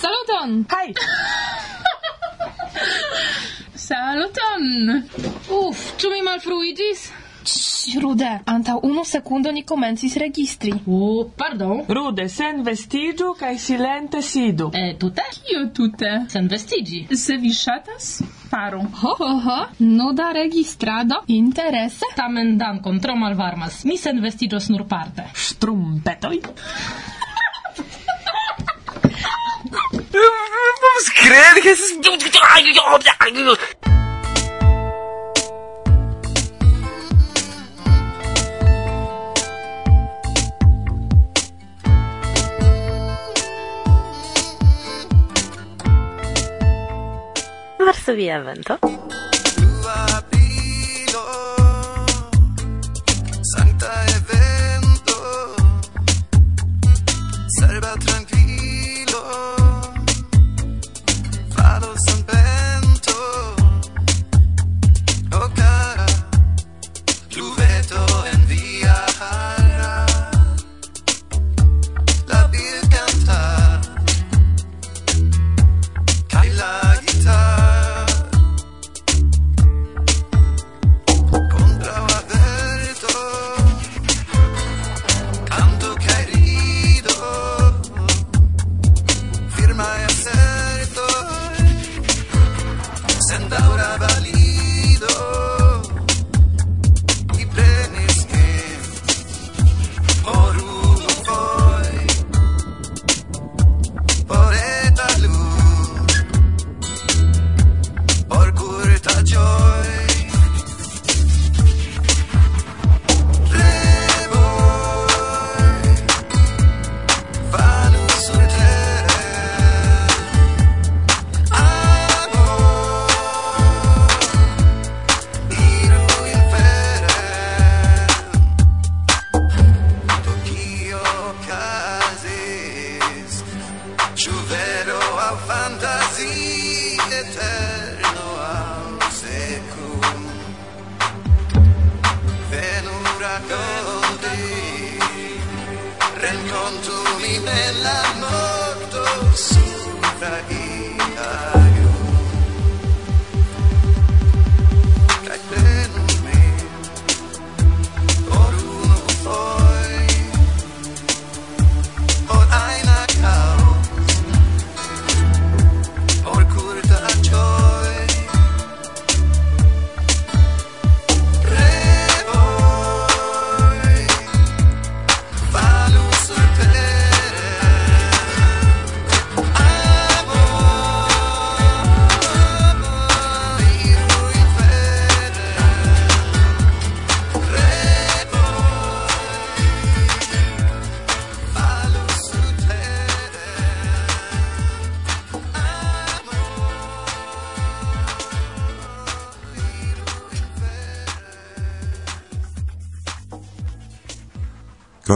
Saluton! 0.00 0.64
Hai! 0.68 0.92
Saluton! 3.88 4.64
Uff, 5.60 5.80
ĉu 6.00 6.12
mi 6.14 6.22
malfruiĝis? 6.24 7.10
rude. 8.02 8.38
anta 8.44 8.78
unu 8.82 9.04
sekundo 9.04 9.52
ni 9.52 9.62
komencis 9.62 10.16
registri. 10.16 10.72
Oh, 10.86 11.26
pardon. 11.36 11.82
Rude, 11.88 12.28
sen 12.28 12.62
vestigiu 12.62 13.34
kai 13.38 13.58
silente 13.58 14.22
sidu. 14.22 14.70
E, 14.74 14.96
tute? 14.98 15.22
Kio 15.32 15.66
tute? 15.74 16.24
Sen 16.28 16.48
vestigi. 16.48 17.06
Se 17.16 17.36
vi 17.36 17.52
ŝatas, 17.52 18.22
faru. 18.50 18.82
Ho, 19.02 19.14
ho, 19.18 19.30
ho. 19.46 19.58
Nuda 19.78 20.32
registrado. 20.32 21.22
Interesse. 21.26 22.06
Tamen 22.16 22.58
dankon, 22.58 23.00
tro 23.00 23.16
malvarmas. 23.16 23.84
Mi 23.84 23.96
sen 23.96 24.22
vestigios 24.22 24.68
nur 24.68 24.86
parte. 24.88 25.30
Strumpetoi. 25.34 26.40
Vamos 30.12 31.08
crer 31.14 31.62
que 31.62 31.68
esses... 31.70 31.98
Varsovia 47.78 48.40
vento. 48.40 48.78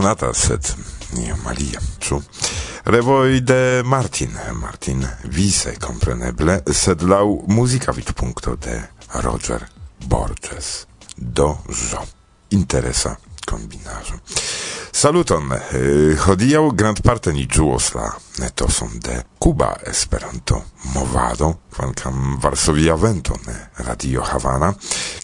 Konata, 0.05 0.35
sed 0.37 0.67
nie 1.17 1.33
Maria, 1.45 1.81
ĉu? 1.99 2.19
Revoj 2.93 3.39
de 3.41 3.83
Martin, 3.89 4.35
Martin 4.53 5.01
Vise, 5.33 5.73
kompreneble, 5.81 6.59
sed 6.69 7.07
laŭ 7.09 7.23
muzika 7.49 7.95
vidpunkto 7.97 8.53
de 8.67 8.75
Roger 9.25 9.65
Borges. 10.05 10.69
Do. 11.17 11.49
Interesa 12.51 13.15
kombinaĵo. 13.49 14.21
Saluton, 15.05 15.53
eh, 15.53 16.17
hodiau 16.17 16.71
grand 16.73 16.97
parte 17.05 17.29
ni 17.37 17.43
ĝuos 17.45 17.91
la 17.93 18.07
netoson 18.41 18.95
de 19.05 19.19
Kuba 19.39 19.75
Esperanto 19.85 20.63
movado, 20.95 21.51
kvankam 21.75 22.39
Varsovia 22.41 22.95
vento 22.97 23.37
ne 23.45 23.57
radio 23.85 24.23
Havana, 24.25 24.71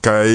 kaj 0.05 0.29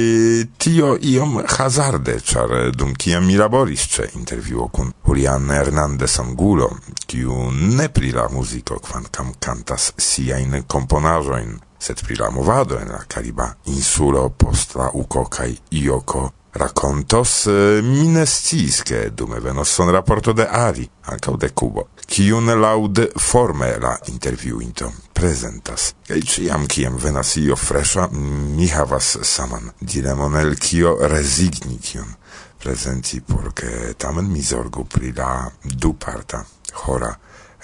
tio 0.57 0.95
iom 0.97 1.35
hazarde, 1.57 2.15
ĉar 2.25 2.71
dum 2.73 2.95
kiam 2.97 3.27
mi 3.29 3.37
laboris 3.37 3.83
ĉe 3.93 4.07
intervjuo 4.17 4.65
kun 4.73 4.89
Julian 5.05 5.45
Hernandez 5.53 6.17
Angulo, 6.23 6.71
kiu 7.05 7.51
ne 7.51 7.85
pri 7.93 8.15
la 8.17 8.25
muziko, 8.33 8.79
kvankam 8.81 9.35
kantas 9.37 9.91
siajn 10.07 10.63
komponaĵojn, 10.65 11.53
sed 11.77 12.01
pri 12.01 12.17
la 12.17 12.31
movado 12.33 12.81
en 12.81 12.89
la 12.97 13.03
Kariba 13.05 13.51
insulo 13.69 14.25
post 14.29 14.73
la 14.81 14.89
uko 14.93 15.27
kaj 15.29 15.51
ioko 15.83 16.31
racontos 16.55 17.47
eh, 17.47 17.81
minestis 17.81 18.81
che 18.81 19.13
dume 19.13 19.39
venos 19.39 19.69
son 19.69 19.91
rapporto 19.91 20.31
de 20.31 20.47
Ali, 20.47 20.89
ancau 21.01 21.35
de 21.35 21.51
Cubo, 21.53 21.89
ciun 22.07 22.45
laud 22.45 23.11
forme 23.15 23.77
la 23.77 23.99
interviuinto 24.05 24.91
presentas. 25.11 25.93
Kaj 26.07 26.23
ciam 26.23 26.65
ciam 26.67 26.95
venas 26.95 27.35
io 27.35 27.55
fresha, 27.55 28.07
mi 28.11 28.69
havas 28.71 29.19
saman 29.21 29.73
dilemon 29.79 30.37
el 30.39 30.55
cio 30.57 30.95
resigni 31.07 31.79
cion 31.81 32.15
presenti, 32.57 33.21
porque 33.21 33.93
tamen 33.97 34.31
mi 34.31 34.41
zorgu 34.41 34.85
pri 34.87 35.11
la 35.13 35.51
du 35.61 35.93
parta 35.97 36.45
hora 36.85 37.11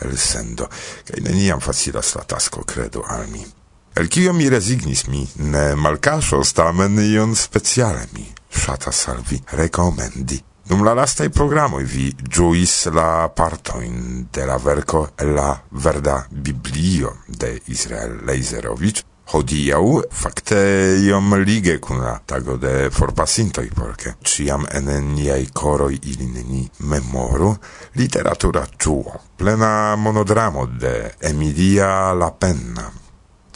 el 0.02 0.18
sendo, 0.18 0.68
kaj 1.08 1.24
neniam 1.24 1.64
facilas 1.64 2.16
la 2.16 2.28
tasco 2.28 2.66
credo 2.68 3.06
al 3.08 3.28
mi. 3.32 3.61
El 3.94 4.08
kio 4.08 4.32
mi 4.32 4.46
resignis 4.48 5.02
mi, 5.12 5.26
ne 5.52 5.76
malcasos 5.76 6.54
tamen 6.56 6.96
ion 7.04 7.34
speciale 7.36 8.06
mi 8.14 8.24
shatas 8.48 9.02
al 9.12 9.20
vi 9.28 9.40
recomendi. 9.60 10.38
Dum 10.64 10.86
la 10.88 10.94
lastai 10.96 11.28
programoj 11.28 11.84
vi 11.84 12.06
giuis 12.16 12.86
la 12.96 13.28
partoin 13.36 14.30
de 14.32 14.46
la 14.48 14.56
verco 14.58 15.10
La 15.36 15.62
Verda 15.72 16.26
Biblio 16.32 17.18
de 17.28 17.52
Israel 17.66 18.22
Leiserovic, 18.24 19.04
hodiau 19.34 20.00
fakte 20.08 20.64
iom 21.04 21.36
lige 21.44 21.78
kun 21.84 22.00
la 22.00 22.16
tago 22.26 22.56
de 22.56 22.88
forpasintoi, 22.96 23.68
porke 23.76 24.16
ciam 24.24 24.64
en 24.72 24.88
niai 25.12 25.50
coroi 25.52 26.00
ilineni 26.00 26.64
memoru. 26.88 27.52
Literatura 28.00 28.64
tuo, 28.78 29.20
plena 29.36 29.98
monodramo 29.98 30.66
de 30.80 31.16
Emilia 31.20 32.14
Lapenna 32.14 32.92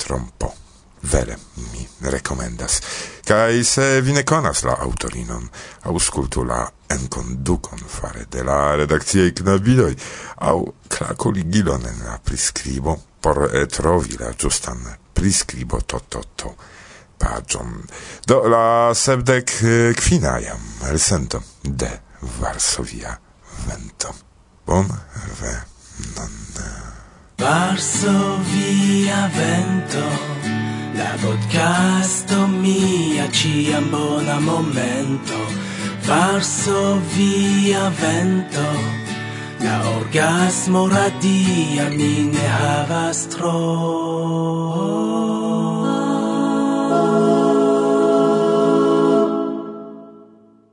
trompo. 0.06 0.54
Vere, 1.06 1.38
mi 1.72 1.88
recomendas. 2.10 2.80
Kai 3.26 3.64
se 3.64 4.02
vi 4.02 4.14
ne 4.14 4.24
konas 4.24 4.64
la 4.64 4.78
autorinon, 4.86 5.48
auscultu 5.90 6.44
la 6.46 6.64
enkondukon 6.90 7.82
fare 7.88 8.26
de 8.32 8.44
la 8.44 8.76
redakcie 8.76 9.34
knabidoi, 9.34 9.94
au 10.50 10.66
klaku 10.90 11.32
ligilon 11.32 11.86
en 11.90 12.02
la 12.06 12.18
prescribo, 12.24 12.98
por 13.22 13.50
trovi 13.70 14.18
la 14.22 14.34
giustan 14.34 14.82
prescribo 15.14 15.82
to 15.82 16.02
to 16.10 16.22
to 16.36 16.56
pagion. 17.18 17.86
Do 18.28 18.42
la 18.50 18.94
sebdek 18.94 19.54
kvina 20.02 20.40
jam 20.40 20.62
elsento 20.90 21.44
de 21.64 21.92
Varsovia 22.42 23.18
vento. 23.68 24.16
Bon 24.66 24.90
venon. 25.42 26.95
Varso 27.46 28.40
via 28.54 29.30
vento, 29.38 30.06
la 30.98 31.12
podcasto 31.22 32.48
mia 32.48 33.28
ciam 33.32 33.92
bona 33.92 34.40
momento. 34.40 35.38
Varso 36.08 37.00
via 37.14 37.92
vento, 38.02 38.66
la 39.60 39.78
orgasmo 39.98 40.88
radia 40.88 41.86
mi 41.90 42.32
ne 42.34 42.48
havas 42.58 43.28
tro. 43.30 43.62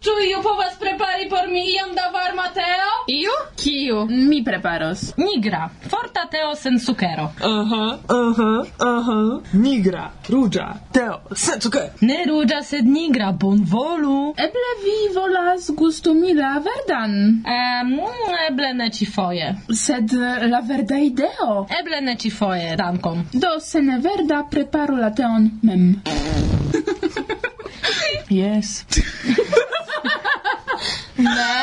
Ĉu 0.03 0.13
iu 0.31 0.41
povas 0.43 0.75
prepari 0.81 1.29
por 1.29 1.47
mi 1.53 1.69
iom 1.77 1.93
da 1.95 2.09
varma 2.17 2.49
teo? 2.57 2.93
Iu? 3.09 3.35
Kiu? 3.57 4.07
Mi 4.09 4.43
preparos. 4.43 5.13
Nigra. 5.17 5.69
Forte 5.91 6.12
Brila 6.23 6.31
teo 6.31 6.55
sen 6.55 6.79
sukero. 6.79 7.31
Aha, 7.41 7.99
aha, 8.09 8.65
aha. 8.79 9.41
Nigra, 9.53 10.11
ruĝa 10.29 10.67
teo 10.93 11.21
sen 11.35 11.61
sukero. 11.61 11.89
Ne 12.01 12.25
ruĝa, 12.27 12.63
sed 12.63 12.87
nigra, 12.87 13.33
bonvolu. 13.33 14.35
Eble 14.37 14.71
vi 14.85 15.15
volas 15.15 15.71
gustumi 15.77 16.35
la 16.35 16.53
verdan. 16.63 17.43
Ehm, 17.57 17.99
eble 18.49 18.73
ne 18.75 18.91
ĉifoje. 18.91 19.51
Sed 19.75 20.13
eh, 20.13 20.47
la 20.49 20.61
verda 20.61 20.99
ideo. 20.99 21.67
Eble 21.81 22.01
ne 22.01 22.17
ĉifoje, 22.17 22.77
dankon. 22.77 23.27
Do 23.33 23.59
se 23.61 23.83
ne 23.83 23.99
verda 23.99 24.45
preparu 24.51 24.97
la 24.97 25.11
teon 25.11 25.51
mem. 25.63 26.03
yes. 28.43 28.85
Ne. 31.23 31.63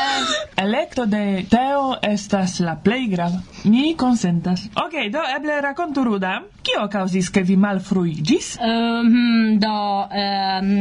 Electo 0.56 1.06
de 1.06 1.44
Teo 1.50 1.96
estas 2.02 2.58
la 2.60 2.76
plej 2.84 3.06
grava. 3.08 3.40
Mi 3.64 3.94
konsentas. 3.96 4.66
Ok, 4.76 4.96
do 5.12 5.20
eble 5.36 5.60
rakontu 5.60 6.04
Ruda. 6.04 6.40
Kio 6.60 6.82
kaŭzis 6.92 7.30
ke 7.32 7.40
vi 7.48 7.54
malfruiĝis? 7.56 8.50
Um, 8.60 9.56
do 9.60 9.72
um, 9.72 10.72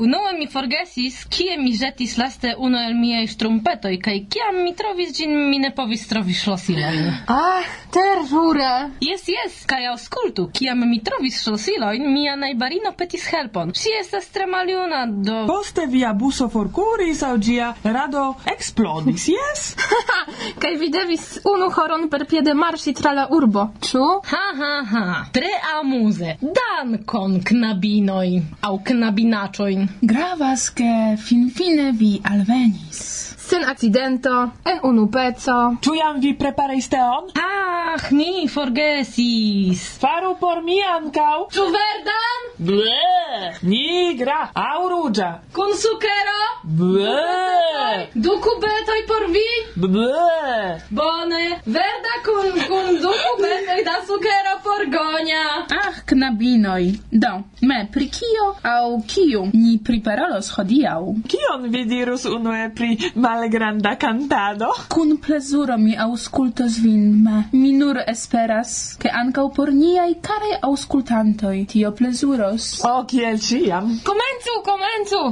unue 0.00 0.32
mi 0.38 0.46
forgesis 0.48 1.18
kie 1.28 1.58
mi 1.60 1.74
ĵetis 1.76 2.16
laste 2.16 2.54
unu 2.56 2.80
el 2.80 2.94
miaj 2.96 3.26
ŝtrumpetoj 3.34 3.92
kaj 4.00 4.14
kiam 4.32 4.62
mi 4.64 4.72
trovis 4.78 5.12
ĝin 5.18 5.34
mi 5.50 5.60
ne 5.60 5.70
povis 5.76 6.06
trovi 6.08 6.32
ŝlosilojn. 6.32 7.10
Ah, 7.32 7.68
terura. 7.92 8.72
Jes, 9.04 9.26
jes, 9.28 9.58
kaj 9.68 9.90
aŭskultu, 9.92 10.48
kiam 10.56 10.80
mi 10.88 11.02
trovis 11.04 11.42
ŝlosilojn, 11.44 12.08
mia 12.12 12.36
najbarino 12.40 12.94
petis 12.96 13.28
helpon. 13.32 13.74
Ŝi 13.76 13.92
estas 14.00 14.30
tre 14.32 14.48
maljuna, 14.48 15.04
do 15.06 15.44
Poste 15.52 15.84
via 15.92 16.14
buso 16.16 16.48
forkuris 16.48 17.22
aŭ 17.28 17.34
ĝia 17.36 17.74
rado 17.84 18.25
explodis, 18.52 18.66
eksplodis, 18.66 19.28
jes? 19.28 19.76
Kaj 20.62 20.72
vi 20.80 20.88
devis 20.90 21.26
unu 21.44 21.70
horon 21.76 22.08
per 22.10 22.26
piede 22.28 22.54
marŝi 22.54 22.94
tra 22.96 23.12
la 23.16 23.26
urbo, 23.30 23.68
ĉu? 23.80 24.04
Ha, 24.30 24.44
ha, 24.60 24.72
ha. 24.92 25.04
Tre 25.32 25.52
amuze. 25.76 26.36
Dankon, 26.40 27.40
knabinoj 27.46 28.28
aŭ 28.66 28.74
knabinaĉojn. 28.90 29.88
Gravas, 30.02 30.70
ke 30.76 31.16
finfine 31.28 31.92
vi 31.96 32.16
alvenis 32.24 33.35
sen 33.46 33.64
accidento, 33.64 34.50
en 34.64 34.78
unu 34.82 35.06
pezzo. 35.10 35.56
Ĉu 35.84 35.94
jam 35.94 36.20
vi 36.20 36.32
preparis 36.38 36.88
teon? 36.90 37.30
Ah, 37.38 38.10
mi 38.10 38.48
forgesis. 38.48 39.84
Faru 40.02 40.34
por 40.40 40.62
mi 40.66 40.78
ankaŭ. 40.96 41.46
Ĉu 41.54 41.66
verdan? 41.76 42.46
Ble! 42.68 43.52
Nigra 43.62 44.38
aŭ 44.54 44.88
ruĝa. 44.92 45.28
Kun 45.56 45.74
sukero? 45.82 46.40
Ble! 46.80 48.08
Du 48.14 48.36
kubetoj 48.46 48.98
por 49.10 49.26
vi? 49.36 49.46
Ble! 49.76 50.80
Bone, 50.98 51.44
verda 51.78 52.14
kun 52.26 52.50
kun 52.68 52.90
du 53.04 53.12
kubetoj 53.24 53.78
da 53.88 53.96
sukero 54.10 54.56
por 54.66 54.86
gonia. 54.96 55.44
Ah, 55.80 56.00
knabinoj. 56.10 56.82
Do, 57.12 57.32
Me, 57.60 57.88
pri 57.92 58.08
kio 58.12 58.54
au 58.62 59.02
kio 59.08 59.46
ni 59.52 59.78
priparolos 59.84 60.50
hodiau? 60.56 61.14
Kion 61.24 61.62
vi 61.72 61.84
dirus 61.88 62.26
unue 62.28 62.70
pri 62.74 62.98
malgranda 63.14 63.94
cantado? 63.96 64.68
Kun 64.92 65.16
plezuro 65.16 65.78
mi 65.78 65.96
auscultos 65.96 66.76
vin, 66.84 67.22
me. 67.24 67.44
Mi 67.52 67.72
nur 67.72 68.02
esperas, 68.06 68.96
ke 69.00 69.08
ancau 69.08 69.48
por 69.56 69.72
niai 69.72 70.18
care 70.20 70.58
auscultantoi 70.62 71.64
tio 71.64 71.92
plezuros. 71.92 72.84
O, 72.84 72.98
oh, 72.98 73.04
kiel 73.08 73.40
ciam. 73.40 74.00
Comencu, 74.04 74.60
comencu! 74.62 75.22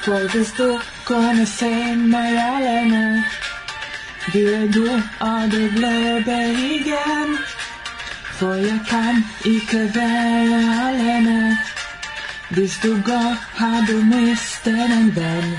For 0.00 0.26
tú 0.32 0.44
door, 0.56 0.80
gonna. 1.04 1.44
Vill 4.28 4.72
du 4.72 4.86
igen? 6.74 7.38
For 8.38 8.56
jag 8.56 8.86
kan 8.88 9.22
icke 9.44 9.92
vara 9.94 10.88
alene 10.88 11.56
Hvis 12.48 12.80
du 12.80 12.94
går 12.94 13.34
har 13.56 13.86
du 13.86 14.04
mister 14.04 14.72
en 14.72 15.10
vän 15.10 15.58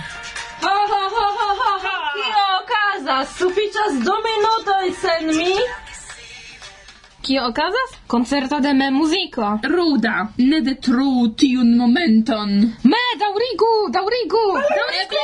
Ho, 0.62 0.76
ho, 0.92 1.04
ho, 1.16 1.28
ho, 1.40 1.50
ho, 1.62 1.74
ho! 1.86 1.98
Kio 2.16 2.44
okazas? 2.62 3.38
Sufiĉas 3.38 3.94
du 4.06 4.16
minutoj 4.28 4.88
sen 5.02 5.28
mi? 5.38 5.56
Kio 7.22 7.48
okazas? 7.48 7.90
Koncerto 8.08 8.60
de 8.60 8.74
me 8.74 8.92
muziko. 8.92 9.60
Ruda, 9.64 10.28
ne 10.38 10.62
detru 10.62 11.34
tiun 11.38 11.78
momenton. 11.78 12.50
Me, 12.84 13.04
daŭrigu, 13.24 13.72
daŭrigu! 13.98 14.46
Daŭrigu! 14.78 15.24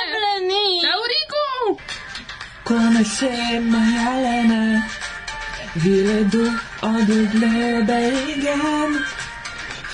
Eble 0.00 0.34
ni! 0.48 0.66
Daŭrigu! 0.82 1.15
Conocerme, 2.66 3.78
Elena. 4.10 4.82
Ville 5.74 6.24
du 6.24 6.46
och 6.80 7.06
du 7.06 7.28
blev 7.28 7.90
igen. 7.90 9.04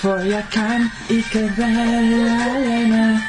För 0.01 0.23
jag 0.23 0.49
kan 0.49 0.89
icke 1.09 1.53
välja 1.57 2.45
Elena. 2.55 3.21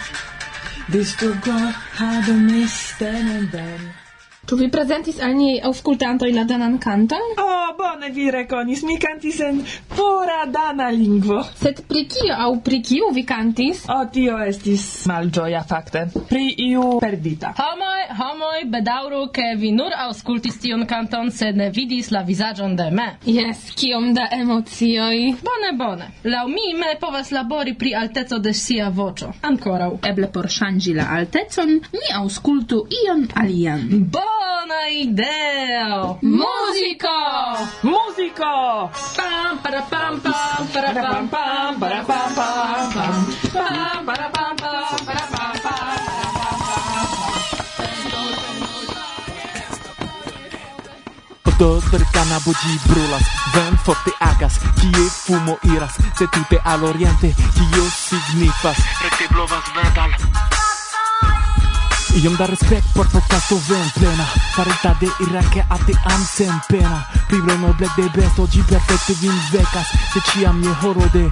Visst 0.86 1.18
du 1.18 1.28
går 1.28 1.72
har 1.98 2.26
du 2.26 2.32
mist 2.32 3.02
en 3.02 3.46
vän. 3.52 4.03
Ĉu 4.44 4.56
vi 4.60 4.66
prezentis 4.68 5.16
al 5.24 5.32
ni 5.38 5.54
aŭskultantoj 5.64 6.28
la 6.34 6.42
danan 6.44 6.74
kanton? 6.76 7.30
Oh, 7.40 7.70
bone 7.78 8.10
vi 8.12 8.26
rekonis, 8.30 8.82
mi 8.84 8.98
kantis 9.00 9.38
en 9.40 9.62
pura 9.94 10.42
dana 10.52 10.90
lingvo. 10.92 11.38
Sed 11.56 11.80
pri 11.88 12.02
kio 12.12 12.36
aŭ 12.46 12.50
pri 12.66 12.82
kiu 12.84 13.08
vi 13.16 13.22
kantis? 13.24 13.86
O, 13.88 13.96
oh, 13.96 14.10
tio 14.12 14.36
estis 14.44 14.84
malĝoja 15.08 15.62
fakte. 15.70 16.02
Pri 16.28 16.50
iu 16.66 16.98
perdita. 17.00 17.54
Homoj, 17.56 18.02
homoj, 18.18 18.58
bedaŭru, 18.74 19.22
ke 19.32 19.46
vi 19.62 19.70
nur 19.78 19.96
aŭskultis 20.04 20.60
tion 20.60 20.84
kanton, 20.92 21.32
sed 21.32 21.56
ne 21.56 21.70
vidis 21.78 22.12
la 22.12 22.20
vizaĝon 22.28 22.76
de 22.76 22.90
me. 23.00 23.08
Jes, 23.24 23.64
kiom 23.80 24.10
da 24.18 24.28
emocioj. 24.40 25.22
Bone, 25.48 25.72
bone. 25.80 26.10
Laŭ 26.28 26.44
mi 26.52 26.74
me 26.82 26.92
povas 27.00 27.32
labori 27.32 27.72
pri 27.80 27.94
alteco 28.02 28.42
de 28.44 28.52
sia 28.52 28.92
voĉo. 29.00 29.32
Ankoraŭ. 29.54 29.90
Eble 30.12 30.28
por 30.36 30.52
ŝanĝi 30.52 30.98
la 31.00 31.08
altecon, 31.16 31.78
ni 31.96 32.14
aŭskultu 32.20 32.84
ion 33.00 33.26
alian. 33.40 33.88
Bona 34.40 34.88
ideo! 34.88 36.18
Musico! 36.22 37.08
Musico! 37.82 38.90
Pam 39.16 39.58
para 39.62 39.82
pam 39.82 40.18
pam 40.20 40.66
para 40.72 40.92
pam 40.92 41.28
pam 41.28 41.78
para 41.78 42.04
pam 42.04 42.34
pam 42.34 42.90
pam 42.94 43.14
pam 43.52 44.04
para 44.04 44.30
pam 44.30 44.56
pam 44.56 44.96
para 45.06 45.26
pam 45.26 45.52
pam 45.62 46.04
Dos 51.58 51.84
bercana 51.90 52.40
budzi 52.44 52.80
brulas, 52.88 53.22
ven 53.54 53.78
forte 53.84 54.12
agas, 54.18 54.58
kie 54.80 55.08
fumo 55.08 55.56
iras, 55.62 55.94
se 56.18 56.26
tute 56.26 56.60
al 56.64 56.82
oriente, 56.82 57.32
kio 57.54 57.84
signifas, 57.90 58.76
rete 59.00 59.32
blovas 59.32 59.64
vedal, 59.72 60.10
Iom 62.14 62.36
da 62.36 62.46
respect 62.46 62.86
por 62.94 63.06
podcasto 63.08 63.58
ven 63.68 63.90
plena. 63.94 64.26
Farita 64.54 64.96
de 65.00 65.08
irrache 65.18 65.64
ateam 65.68 66.22
sen 66.34 66.62
pena. 66.66 67.06
Privremă 67.26 67.74
black 67.78 67.94
de 67.94 68.10
best, 68.14 68.38
oggi 68.38 68.60
perfect 68.60 69.18
vin 69.20 69.38
vecas. 69.50 69.88
Se 70.12 70.20
ciam 70.30 70.62
je 70.62 70.72
horo 70.80 71.06
de 71.12 71.30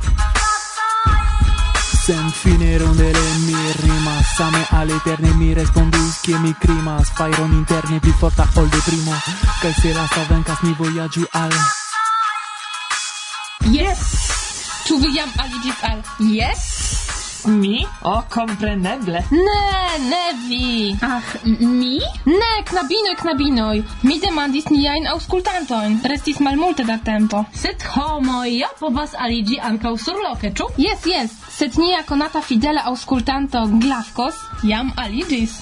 Sen 2.04 2.28
fine 2.28 2.76
rondele 2.76 3.18
mi 3.46 3.54
rimas 3.80 4.26
Same 4.36 4.66
al 4.70 4.88
eterne 4.88 5.30
mi 5.38 5.52
respondus 5.52 6.20
che 6.22 6.38
mi 6.38 6.52
crimas. 6.52 7.08
Fairon 7.14 7.52
interne 7.52 7.98
pli 7.98 8.10
forta 8.18 8.48
ol 8.54 8.68
de 8.68 8.80
primo. 8.84 9.14
Kaj 9.60 9.74
se 9.80 9.92
la 9.92 10.06
vencas 10.28 10.60
mi 10.62 10.74
voyagiu 10.78 11.26
al 11.30 11.52
Yes! 13.70 13.98
Ĉu 14.86 14.98
vi 14.98 15.14
jam 15.16 15.30
aliĝis 15.38 15.78
al 15.90 15.98
Yes? 16.18 16.71
mi? 17.46 17.86
O, 18.02 18.10
oh, 18.10 18.22
kompreneble. 18.28 19.22
Ne, 19.30 20.08
ne 20.10 20.24
vi. 20.48 20.96
Ach, 21.00 21.34
mi? 21.44 21.98
Ne, 22.26 22.52
knabinoj, 22.64 23.14
knabinoj. 23.20 23.82
Mi 24.02 24.18
demandis 24.22 24.68
niajn 24.70 25.06
aŭskultantojn. 25.12 26.00
Restis 26.12 26.40
malmulte 26.40 26.84
da 26.88 26.98
tempo. 27.04 27.44
Sed 27.54 27.82
homoj 27.94 28.48
ja 28.56 28.70
povas 28.80 29.14
aliĝi 29.18 29.58
ankaŭ 29.62 29.96
surloke, 29.98 30.52
ĉu? 30.56 30.68
Jes, 30.82 31.06
jes. 31.06 31.38
Sed 31.52 31.76
nia 31.78 32.02
konata 32.08 32.40
fidela 32.40 32.86
aŭskultanto 32.88 33.60
Glavkos 33.82 34.38
jam 34.66 34.92
aliĝis. 34.96 35.58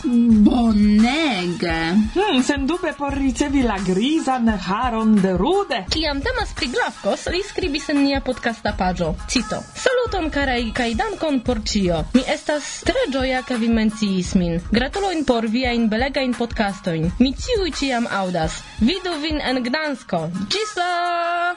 Bonege. 0.46 1.78
Hmm, 2.14 2.42
sendube 2.46 2.92
por 2.99 3.16
ricevi 3.18 3.62
la 3.66 3.78
grizan 3.87 4.49
haron 4.68 5.16
de 5.22 5.34
rude. 5.37 5.84
Kiam 5.90 6.20
temas 6.25 6.54
pri 6.56 6.70
Glavkos, 6.75 7.26
li 7.34 7.42
skribis 7.49 7.88
en 7.90 8.02
nia 8.04 8.20
podcasta 8.20 8.75
paĝo. 8.78 9.14
Cito. 9.28 9.60
Saluton 9.75 10.30
karaj 10.30 10.62
kaj 10.76 10.94
dankon 11.00 11.40
por 11.44 11.62
ĉio. 11.70 12.02
Mi 12.14 12.22
estas 12.34 12.68
tre 12.86 13.06
ĝoja 13.14 13.42
ke 13.46 13.56
vi 13.60 13.68
menciis 13.68 14.34
min. 14.38 14.58
Gratulojn 14.74 15.24
por 15.28 15.46
viajn 15.54 15.88
belegajn 15.92 16.34
podcastojn. 16.38 17.10
Mi 17.22 17.32
ĉiuj 17.44 17.70
ĉiam 17.80 18.08
aŭdas. 18.20 18.58
Vidu 18.80 19.14
vin 19.22 19.40
en 19.50 19.62
Gdansko. 19.66 20.24
Ĝis 20.52 20.74
la! 20.80 20.90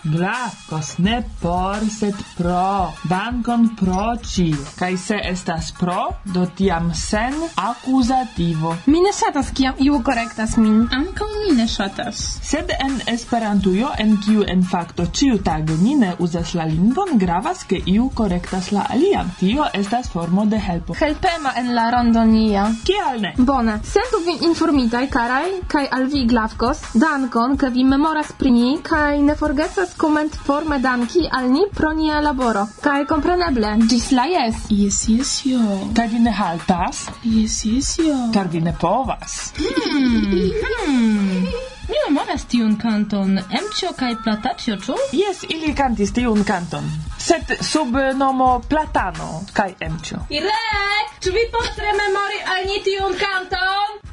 Glaskas 0.03 0.97
ne 0.97 1.21
por, 1.41 1.85
sed 1.97 2.17
pro. 2.37 2.91
Dankon 3.09 3.69
pro 3.79 4.09
ĉio. 4.27 4.59
Kaj 4.79 4.91
se 5.05 5.19
estas 5.31 5.71
pro, 5.79 6.09
do 6.35 6.45
tiam 6.57 6.91
sen 6.97 7.37
akuzativo. 7.55 8.75
Mi 8.85 9.01
ne 9.05 9.13
ŝatas 9.19 9.53
kiam 9.57 9.79
iu 9.79 10.01
korektas 10.05 10.57
min. 10.57 10.81
Ankaŭ 10.99 11.29
mi 11.35 11.55
ne 11.57 11.67
ŝatas. 11.67 12.23
Sed 12.51 12.73
en 12.79 12.99
Esperantujo, 13.13 13.93
en 13.99 14.17
kiu 14.25 14.43
en 14.55 14.65
fakto 14.73 15.05
ĉiu 15.05 15.39
tage 15.47 15.77
ni 15.81 15.95
ne 15.95 16.13
uzas 16.19 16.53
la 16.59 16.67
lingvon, 16.69 17.15
gravas 17.21 17.63
ke 17.69 17.79
iu 17.95 18.09
korektas 18.15 18.71
la 18.75 18.85
alian. 18.97 19.31
Tio 19.39 19.69
estas 19.73 20.02
estas 20.03 20.11
formo 20.11 20.45
de 20.45 20.59
helpo. 20.59 20.93
Helpema 20.93 21.53
en 21.55 21.75
la 21.75 21.89
rondonia. 21.91 22.71
Kial 22.83 23.21
ne? 23.21 23.33
Bone. 23.37 23.79
Sentu 23.83 24.19
vin 24.25 24.43
informitaj, 24.49 25.07
karaj, 25.09 25.49
kaj 25.67 25.87
al 25.91 26.05
vi 26.11 26.25
glavkos. 26.25 26.81
Dankon, 26.93 27.57
ke 27.57 27.69
vi 27.69 27.83
memoras 27.83 28.31
pri 28.37 28.51
ni, 28.51 28.77
kaj 28.83 29.19
ne 29.21 29.35
forgesas 29.35 29.95
koment 29.97 30.35
forme 30.35 30.79
danki 30.79 31.27
al 31.31 31.49
ni 31.51 31.65
pro 31.73 31.93
nia 31.93 32.21
laboro. 32.21 32.67
Kaj 32.81 33.05
kompreneble, 33.05 33.75
ĝis 33.89 34.11
la 34.11 34.25
jes. 34.25 34.65
Jes, 34.69 35.03
jes, 35.09 35.35
jo. 35.45 35.61
Kaj 35.95 36.07
vi 36.07 36.19
ne 36.19 36.31
haltas? 36.31 37.07
Jes, 37.23 37.63
jes, 37.65 37.93
jo. 37.99 38.17
Kaj 38.33 38.47
vi 38.51 38.61
ne 38.61 38.75
povas? 38.79 39.53
Hmm. 39.57 40.49
hmm. 40.87 41.71
Mi 41.87 41.95
memoras 42.07 42.45
tiun 42.47 42.77
kanton 42.79 43.37
Emcio 43.37 43.89
kaj 43.99 44.13
Plataĉo, 44.23 44.77
ĉu? 44.85 44.95
Jes, 45.19 45.41
ili 45.55 45.73
kantis 45.75 46.13
tiun 46.15 46.43
kanton, 46.47 46.87
sed 47.19 47.51
sub 47.71 47.97
nomo 48.15 48.47
Platano 48.69 49.43
kaj 49.57 49.73
Emcio. 49.89 50.21
Irek, 50.39 51.11
ĉu 51.25 51.35
vi 51.35 51.43
povas 51.51 51.83
rememori 51.87 52.39
al 52.55 52.65
ni 52.71 52.79
tiun 52.87 53.19
kanton? 53.19 54.12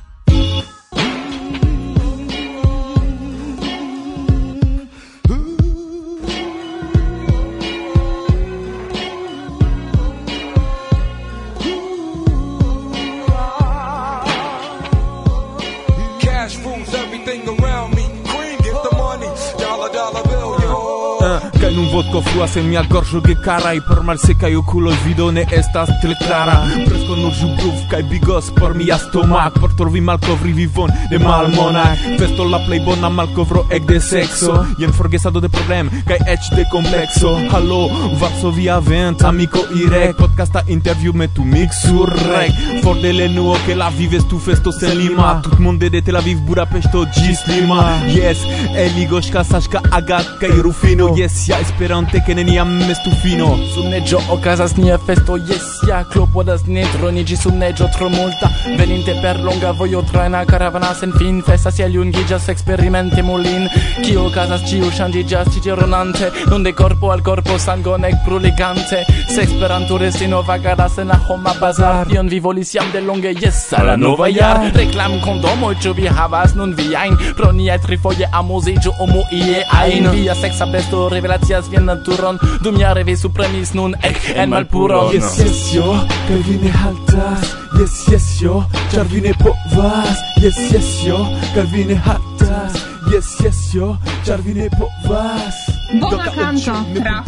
vodko 22.00 22.20
fluas 22.24 22.54
en 22.56 22.68
mia 22.70 22.80
gorĝo 22.88 23.20
gekaraj 23.20 23.80
por 23.84 23.98
malsekaj 24.08 24.54
okuloj 24.56 24.94
vido 25.04 25.26
ne 25.36 25.42
estas 25.52 25.90
tre 26.02 26.14
klara. 26.20 26.54
Presko 26.86 27.16
nur 27.18 27.34
ĵubruf 27.36 27.82
kaj 27.90 28.00
bigos 28.08 28.48
por 28.56 28.72
mia 28.78 28.96
stomak 28.98 29.58
por 29.60 29.74
trovi 29.76 30.00
malkovri 30.00 30.52
vivon 30.56 30.92
de 31.10 31.18
malmonaj 31.20 32.16
festo 32.20 32.46
la 32.48 32.60
plej 32.66 32.80
bona 32.86 33.10
malkovro 33.12 33.66
ekde 33.78 33.98
sekso 34.00 34.54
jen 34.80 34.94
forgesado 34.96 35.42
de 35.44 35.50
problem 35.56 35.90
kaj 36.08 36.18
eĉ 36.34 36.48
de 36.56 36.64
komplekso. 36.72 37.34
Halo 37.52 37.82
Varsovia 38.22 38.78
vent 38.86 39.26
amiko 39.28 39.66
irek 39.82 40.16
podcasta 40.22 40.64
interview 40.68 41.12
me 41.12 41.28
tu 41.28 41.44
mix 41.44 41.82
sur 41.84 42.08
rek. 42.30 42.64
For 42.84 42.96
de 43.02 43.12
lenuo 43.12 43.58
ke 43.66 43.76
la 43.76 43.90
vives 43.98 44.24
tu 44.30 44.38
festo 44.38 44.72
sen 44.72 44.96
Lima. 44.96 45.40
tutmonde 45.42 45.90
de 45.90 46.00
Tel 46.00 46.16
Aviv 46.16 46.40
Budapeŝto 46.48 47.04
ĝis 47.18 47.44
Lima. 47.52 47.82
Jes 48.14 48.46
eligoska 48.86 49.40
kasashka 49.40 49.80
agat 49.90 50.26
kaj 50.40 50.56
rufino. 50.62 51.12
Oh. 51.12 51.18
Jes 51.18 51.48
ja 51.48 51.60
Esperante 51.90 52.20
ke 52.22 52.34
neniam 52.38 52.68
estu 52.86 53.10
fino. 53.18 53.48
Sun 53.74 53.88
neĝo 53.90 54.20
okazas 54.30 54.76
nia 54.78 54.94
festo 55.06 55.34
jes 55.48 55.64
ja 55.88 56.04
klopodas 56.06 56.60
ne 56.70 56.84
troniĝi 56.92 57.34
sun 57.40 57.56
neĝo 57.58 57.88
tro 57.96 58.06
multa. 58.12 58.46
Veninte 58.78 59.16
per 59.24 59.40
longa 59.42 59.72
vojo 59.74 60.04
trajna 60.06 60.44
karavana 60.46 60.92
sen 60.94 61.10
fin 61.18 61.40
festas 61.42 61.80
tiel 61.80 61.96
jungiĝas 61.98 62.46
eksperimente 62.52 63.24
mulin. 63.26 63.66
Kio 64.04 64.28
okazas 64.28 64.62
ĉiu 64.70 64.92
ŝanĝiĝas 64.98 65.50
ĉi 65.56 65.74
ronante 65.80 66.28
nun 66.52 66.62
de 66.62 66.72
korpo 66.78 67.10
al 67.10 67.24
korpo 67.26 67.58
sangon 67.58 68.06
pruligante 68.22 69.02
se 69.34 69.42
esperanturistino 69.42 70.44
vagadas 70.46 71.00
en 71.02 71.10
la 71.10 71.18
homa 71.26 71.56
bazar. 71.58 72.06
Tion 72.06 72.30
vi 72.30 72.38
volis 72.38 72.70
jam 72.74 72.86
de 72.94 73.00
longe 73.00 73.34
jes 73.34 73.64
al 73.80 73.90
la 73.90 73.96
nova 73.96 74.30
jar 74.30 74.62
reklam 74.78 75.18
kondomoj 75.26 75.74
ĉu 75.82 75.96
vi 75.98 76.06
havas 76.06 76.54
nun 76.54 76.78
viajn 76.78 77.18
pro 77.34 77.50
niaj 77.50 77.82
trifoje 77.88 78.30
amuziĝu 78.30 78.94
omu 79.00 79.26
ie 79.42 79.66
ajn 79.82 80.10
via 80.14 80.38
seksa 80.38 80.70
besto 80.70 81.08
revelacias 81.08 81.66
vian 81.70 81.84
naturon 81.84 82.38
Dum 82.62 82.76
jare 82.80 83.04
vi 83.04 83.16
supremis 83.16 83.74
nun 83.74 83.94
ek 84.02 84.20
en 84.36 84.50
malpuron 84.50 85.14
Yes, 85.14 85.38
yes, 85.38 85.64
yo, 85.74 85.88
kaj 86.28 86.40
vi 86.48 86.58
ne 86.62 86.70
haltas 86.82 87.56
Yes, 87.80 87.96
yes, 88.12 88.28
yo, 88.42 88.62
ĉar 88.92 89.06
vi 89.12 89.24
ne 89.26 89.34
povas 89.42 90.22
Yes, 90.42 90.58
yes, 90.72 90.94
yo, 91.06 91.18
kaj 91.54 91.66
vi 91.72 91.84
ne 91.92 91.98
haltas 92.06 92.80
Yes, 93.12 93.34
yes, 93.44 93.60
yo, 93.74 93.96
ĉar 94.26 94.42
vi 94.46 94.54
ne 94.54 94.70
povas 94.78 95.66
Bona 95.90 96.24
kanto, 96.34 96.72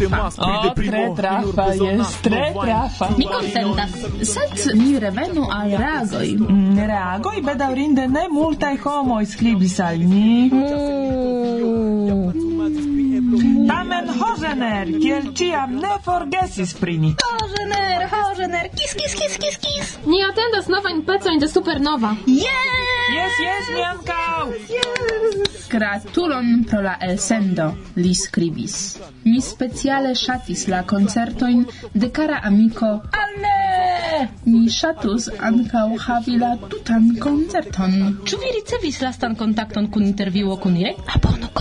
trafa. 0.07 0.41
O, 0.41 0.67
oh, 0.67 0.73
tre 0.75 1.13
trafa 1.15 1.65
jest, 1.73 2.21
tre 2.23 2.53
trafa. 2.61 3.09
Mi 3.17 3.25
konsentas, 3.27 3.91
sed 4.23 4.75
mi 4.79 4.99
revenu 4.99 5.41
mm, 5.41 5.51
al 5.51 5.69
reagoj. 5.83 6.27
Mm, 6.39 6.77
reagoj 6.87 7.41
bedaŭrinde 7.43 8.07
ne 8.07 8.27
multaj 8.31 8.77
homoj 8.85 9.25
skribis 9.25 9.79
al 9.83 9.99
ni. 9.99 10.49
Mm. 10.53 11.83
Zamenhosener, 13.83 14.87
kiel 15.03 15.25
ciam 15.35 15.73
ne 15.75 15.97
forgesis 16.05 16.71
pri 16.79 16.93
ni. 16.97 17.09
Hosener, 18.13 18.69
kis, 18.71 18.93
kis, 18.95 19.15
kis, 19.19 19.33
kis, 19.41 19.57
kis. 19.59 19.89
Ni 20.07 20.21
atendas 20.23 20.69
novajn 20.71 21.01
pecojn 21.03 21.41
de 21.41 21.49
Supernova. 21.51 22.13
Yes! 22.25 22.93
Yes, 23.11 23.41
yes, 23.43 23.71
mi 23.75 23.83
ankaŭ. 23.83 24.45
Yes! 24.71 25.67
Gratulon 25.73 26.63
pro 26.69 26.79
la 26.85 26.95
elsendo, 27.09 27.73
li 27.99 28.13
skribis. 28.15 28.77
Mi 29.27 29.41
speciale 29.43 30.15
ŝatis 30.15 30.69
la 30.71 30.85
koncertojn 30.87 31.65
de 31.93 32.11
kara 32.15 32.39
amiko 32.47 32.93
Alne! 33.25 34.29
Mi 34.47 34.63
ŝatus 34.71 35.27
ankaŭ 35.51 35.89
havi 36.07 36.39
la 36.39 36.55
tutan 36.69 37.11
koncerton. 37.19 37.99
Ĉu 38.23 38.39
vi 38.45 38.55
ricevis 38.61 39.03
lastan 39.03 39.35
kontakton 39.35 39.91
kun 39.91 40.07
intervjuo 40.07 40.55
kun 40.63 40.79
Irek? 40.79 41.03
Abono 41.17 41.51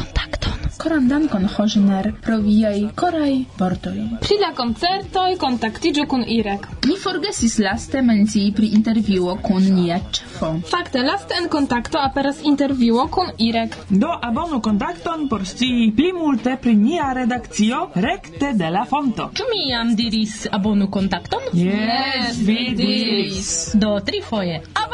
Koran 0.83 1.09
dankon 1.09 1.45
Hożner 1.47 2.09
pro 2.23 2.37
viaj 2.43 2.81
koraj 2.99 3.35
vortoj. 3.59 3.99
Pri 4.25 4.37
la 4.41 4.49
koncertoj 4.59 5.37
kontaktiĝu 5.39 6.07
kun 6.11 6.25
Irek. 6.37 6.67
Mi 6.91 6.97
forgesis 7.03 7.55
laste 7.63 8.03
mencii 8.03 8.49
pri 8.57 8.73
intervjuo 8.79 9.37
kun 9.45 9.69
nia 9.77 10.01
ĉefo. 10.17 10.49
Fakte 10.71 11.05
laste 11.07 11.39
en 11.39 11.47
kontakto 11.53 12.01
aperas 12.03 12.43
intervjuo 12.53 13.07
kun 13.15 13.31
Irek. 13.39 13.77
Do 13.91 14.11
abonu 14.31 14.59
kontakton 14.61 15.29
por 15.29 15.47
scii 15.47 15.93
pli 15.97 16.11
multe 16.19 16.57
pri 16.63 16.75
nia 16.77 17.13
redakcio 17.13 17.85
rekte 17.95 18.51
de 18.59 18.71
la 18.71 18.83
fonto. 18.85 19.31
Ĉu 19.39 19.47
mi 19.53 19.63
jam 19.71 19.95
diris 19.97 20.49
abonu 20.51 20.91
kontakton? 20.91 21.47
Yes, 21.53 21.63
yes 21.63 22.43
vi 22.47 22.59
diris. 22.83 23.71
Do 23.75 24.01
trifoje. 24.01 24.59
Abonu 24.75 24.92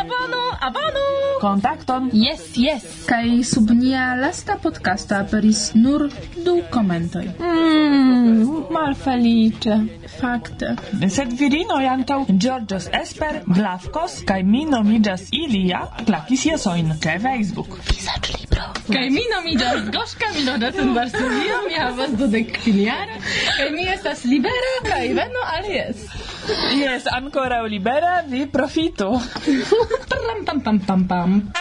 abonu, 0.00 0.42
abonu! 0.60 1.04
Kontakton, 1.40 2.10
yes, 2.12 2.56
yes! 2.56 2.84
Kaj 3.06 3.44
sub 3.46 3.70
nia 3.70 4.14
lasta 4.18 4.56
podcasta 4.62 5.20
aperis 5.22 5.70
nur 5.74 6.08
du 6.44 6.56
komentoj. 6.70 7.24
Mmm, 7.38 8.64
malfeliĉe, 8.74 9.76
fakte. 10.20 10.74
Sed 11.08 11.32
virino 11.40 11.78
jantau 11.80 12.24
Georgios 12.28 12.88
Esper, 13.02 13.42
Glavkos 13.46 14.20
kaj 14.28 14.42
mi 14.42 14.64
nomiĝas 14.66 15.28
Ilia, 15.32 15.84
klakis 16.06 16.46
jesoin, 16.50 16.92
ke 17.00 17.18
Facebook. 17.22 17.78
Pisacz 17.88 18.34
libro. 18.34 18.66
Kaj 18.88 19.06
mi 19.14 19.22
nomiĝas 19.34 19.88
Goszka, 19.94 20.32
mi 20.34 20.44
loĝas 20.48 20.82
en 20.82 20.94
Varsovio, 20.96 21.62
mi 21.68 21.78
havas 21.78 22.16
dudek 22.18 22.52
kviliara, 22.58 23.20
kaj 23.56 23.70
mi 23.76 23.86
estas 23.94 24.24
libera 24.24 24.74
kaj 24.88 25.06
veno 25.20 25.46
alies. 25.58 26.08
Yes, 26.48 27.06
ancora 27.06 27.62
libera, 27.66 28.22
vi 28.26 28.46
profito. 28.46 29.20
Tram 30.08 30.44
tam 30.44 30.60
tam 30.62 30.80
tam 30.80 31.06
pam. 31.06 31.52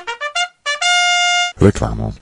Reklamo. 1.59 2.13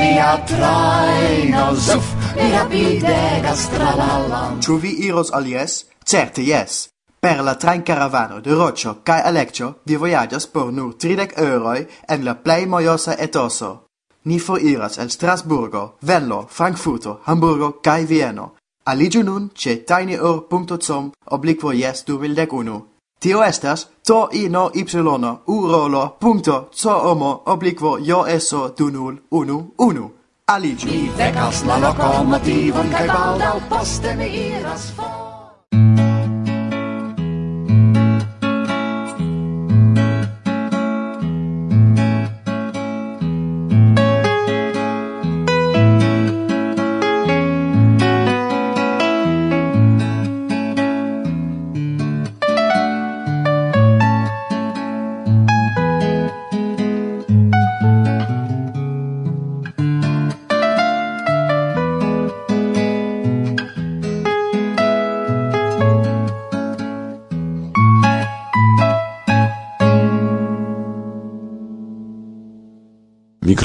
Mia 0.00 0.42
traino 0.46 1.74
zuf, 1.74 2.06
mi 2.34 2.50
rapidegas 2.50 3.68
tra 3.70 3.94
la 3.94 4.18
la. 4.28 4.42
Ĉu 4.58 4.78
vi 4.82 4.90
iros 5.06 5.30
al 5.32 5.46
jes? 5.46 5.84
Certe 6.04 6.42
jes. 6.42 6.88
Per 7.20 7.44
la 7.44 7.54
train 7.54 7.82
caravano 7.82 8.40
de 8.40 8.54
Rocio 8.54 9.02
cae 9.04 9.22
Electio 9.28 9.74
vi 9.84 9.96
voyagas 9.96 10.46
por 10.46 10.72
nur 10.72 10.94
30 10.98 11.36
euroi 11.36 11.86
en 12.08 12.24
la 12.24 12.34
plei 12.34 12.66
mojosa 12.66 13.14
etoso. 13.18 13.89
Ni 14.24 14.38
foriras 14.38 14.98
el 14.98 15.10
Strasburgo, 15.10 15.96
Venlo, 16.02 16.46
Frankfurto, 16.48 17.20
Hamburgo 17.24 17.80
kai 17.82 18.04
Vieno. 18.04 18.54
Aligiu 18.84 19.22
nun 19.22 19.50
ce 19.54 19.84
tinyur.com 19.84 21.12
obliquo 21.30 21.72
yes 21.72 22.04
2011. 22.04 22.82
Tio 23.20 23.42
estas 23.44 23.88
to 24.02 24.28
ino 24.32 24.70
ypsilono 24.74 25.42
urolo 25.46 26.16
punto 26.18 26.70
co 26.82 26.90
omo 27.10 27.42
obliquo 27.46 27.98
jo 27.98 28.24
eso 28.26 28.74
du 28.76 28.90
nul 28.90 29.16
unu 29.30 29.72
unu. 29.78 30.10
Aligiu. 30.46 30.90
Mi 30.90 31.10
vekas 31.16 31.64
la 31.64 31.78
lokomotivon 31.78 32.90
kaj 32.90 33.06
baldau 33.06 33.60
poste 33.68 34.14
mi 34.16 34.26
iras 34.26 34.92
for. 34.96 35.29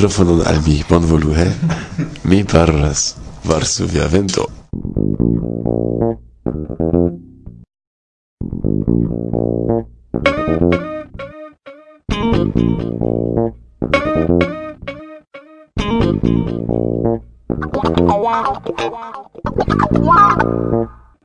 mikrofonon 0.06 0.46
al 0.46 0.62
mi, 0.62 0.84
bonvolu, 0.88 1.34
he? 1.34 1.48
Mi 2.30 2.44
parlas, 2.44 3.16
Varsovia 3.44 4.06
vento. 4.08 4.46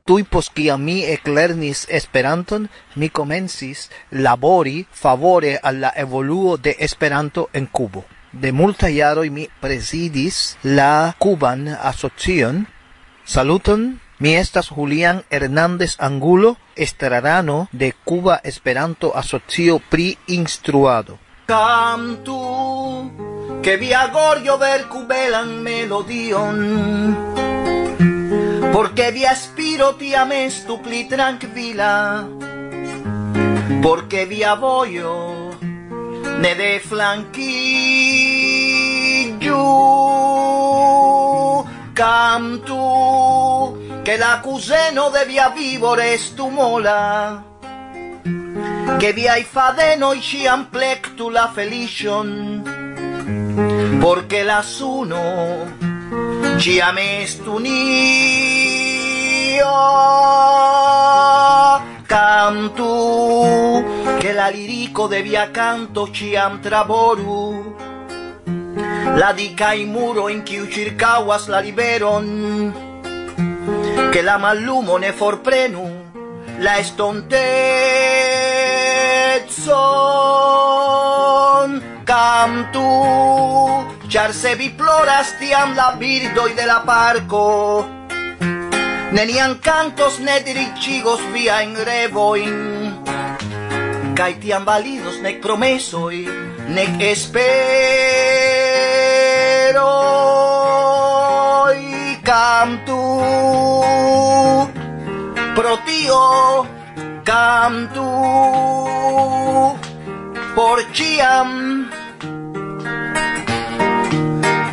Tui 0.03 0.23
post 0.23 0.53
kia 0.53 0.77
mi 0.77 1.03
eclernis 1.05 1.85
Esperanton, 1.87 2.65
mi 2.95 3.11
comencis 3.11 3.89
labori 4.09 4.87
favore 4.89 5.59
alla 5.61 5.93
evoluo 5.95 6.57
de 6.57 6.75
Esperanto 6.79 7.49
en 7.53 7.67
Cubo. 7.67 8.20
De 8.31 8.53
multa 8.53 8.87
jaroj 8.87 9.29
mi 9.29 9.49
presidis 9.59 10.57
la 10.63 11.15
Cuban 11.19 11.67
Asocion. 11.67 12.65
Saluton, 13.25 13.99
mi 14.19 14.35
estas 14.35 14.69
Julián 14.69 15.23
Hernández 15.29 15.97
Angulo, 15.99 16.55
estrarano 16.77 17.67
de 17.73 17.91
Cuba 18.05 18.39
Esperanto 18.43 19.17
Asocio 19.17 19.81
pri 19.89 20.17
instruado. 20.27 21.19
Cantu, 21.45 23.11
que 23.61 23.75
vi 23.75 23.91
agorio 23.91 24.57
ver 24.57 24.87
cubelan 24.87 25.61
melodion, 25.61 27.17
porque 28.71 29.11
vi 29.11 29.25
aspiro 29.25 29.95
tiam 29.95 30.31
estu 30.31 30.81
pli 30.81 31.03
tranquila, 31.03 32.29
porque 33.81 34.25
vi 34.25 34.45
avoyo 34.45 35.50
ne 36.41 36.79
flanquillo, 36.79 36.87
flanchi 36.87 37.37
giù. 39.37 39.79
Cam 41.93 42.63
tu 42.63 44.01
che 44.01 44.17
l'acuseno 44.17 45.09
devia 45.09 45.49
vivere 45.49 46.17
stumola 46.17 47.43
che 48.97 49.13
vi 49.13 49.27
hai 49.27 49.43
fa 49.43 49.73
de 49.75 49.95
noi 49.95 50.19
ci 50.21 50.47
amplectu 50.47 51.29
la 51.29 51.51
felicion 51.53 52.61
perché 53.99 54.43
la 54.43 54.61
suno 54.61 55.77
ci 56.57 56.79
amestunio 56.79 57.61
cantu 62.05 63.70
che 64.21 64.33
la 64.33 64.49
lirico 64.49 65.07
de 65.07 65.23
via 65.23 65.49
canto 65.49 66.11
ciam 66.11 66.59
traboru. 66.61 67.75
La 69.15 69.31
dicai 69.33 69.85
muro 69.85 70.29
in 70.29 70.45
ciu 70.45 70.67
circauas 70.67 71.47
la 71.47 71.59
liberon 71.59 72.71
che 74.11 74.21
la 74.21 74.37
mallumo 74.37 74.97
ne 74.97 75.11
forprenu 75.11 76.05
la 76.59 76.77
estontezzon 76.77 77.21
cantu 82.03 82.89
char 84.07 84.33
se 84.33 84.55
vi 84.55 84.69
ploras 84.69 85.35
tiam 85.39 85.73
la 85.73 85.95
birdoi 85.97 86.53
de 86.53 86.65
la 86.65 86.83
parco 86.85 87.87
nenian 89.11 89.59
cantos 89.59 90.19
ne 90.19 90.43
diricigos 90.43 91.21
via 91.33 91.61
in 91.61 91.75
revoin. 91.83 92.80
kaitian 94.21 94.61
balidos 94.61 95.17
nek 95.25 95.41
promesoi, 95.41 96.19
nek 96.75 97.01
esperoi 97.01 97.41
kantu 102.21 103.01
pro 105.57 105.73
tio 105.87 106.21
kantu 107.25 108.05
por 110.53 110.77
ĉiam 110.93 111.49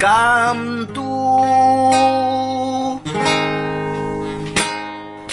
kantu 0.04 1.08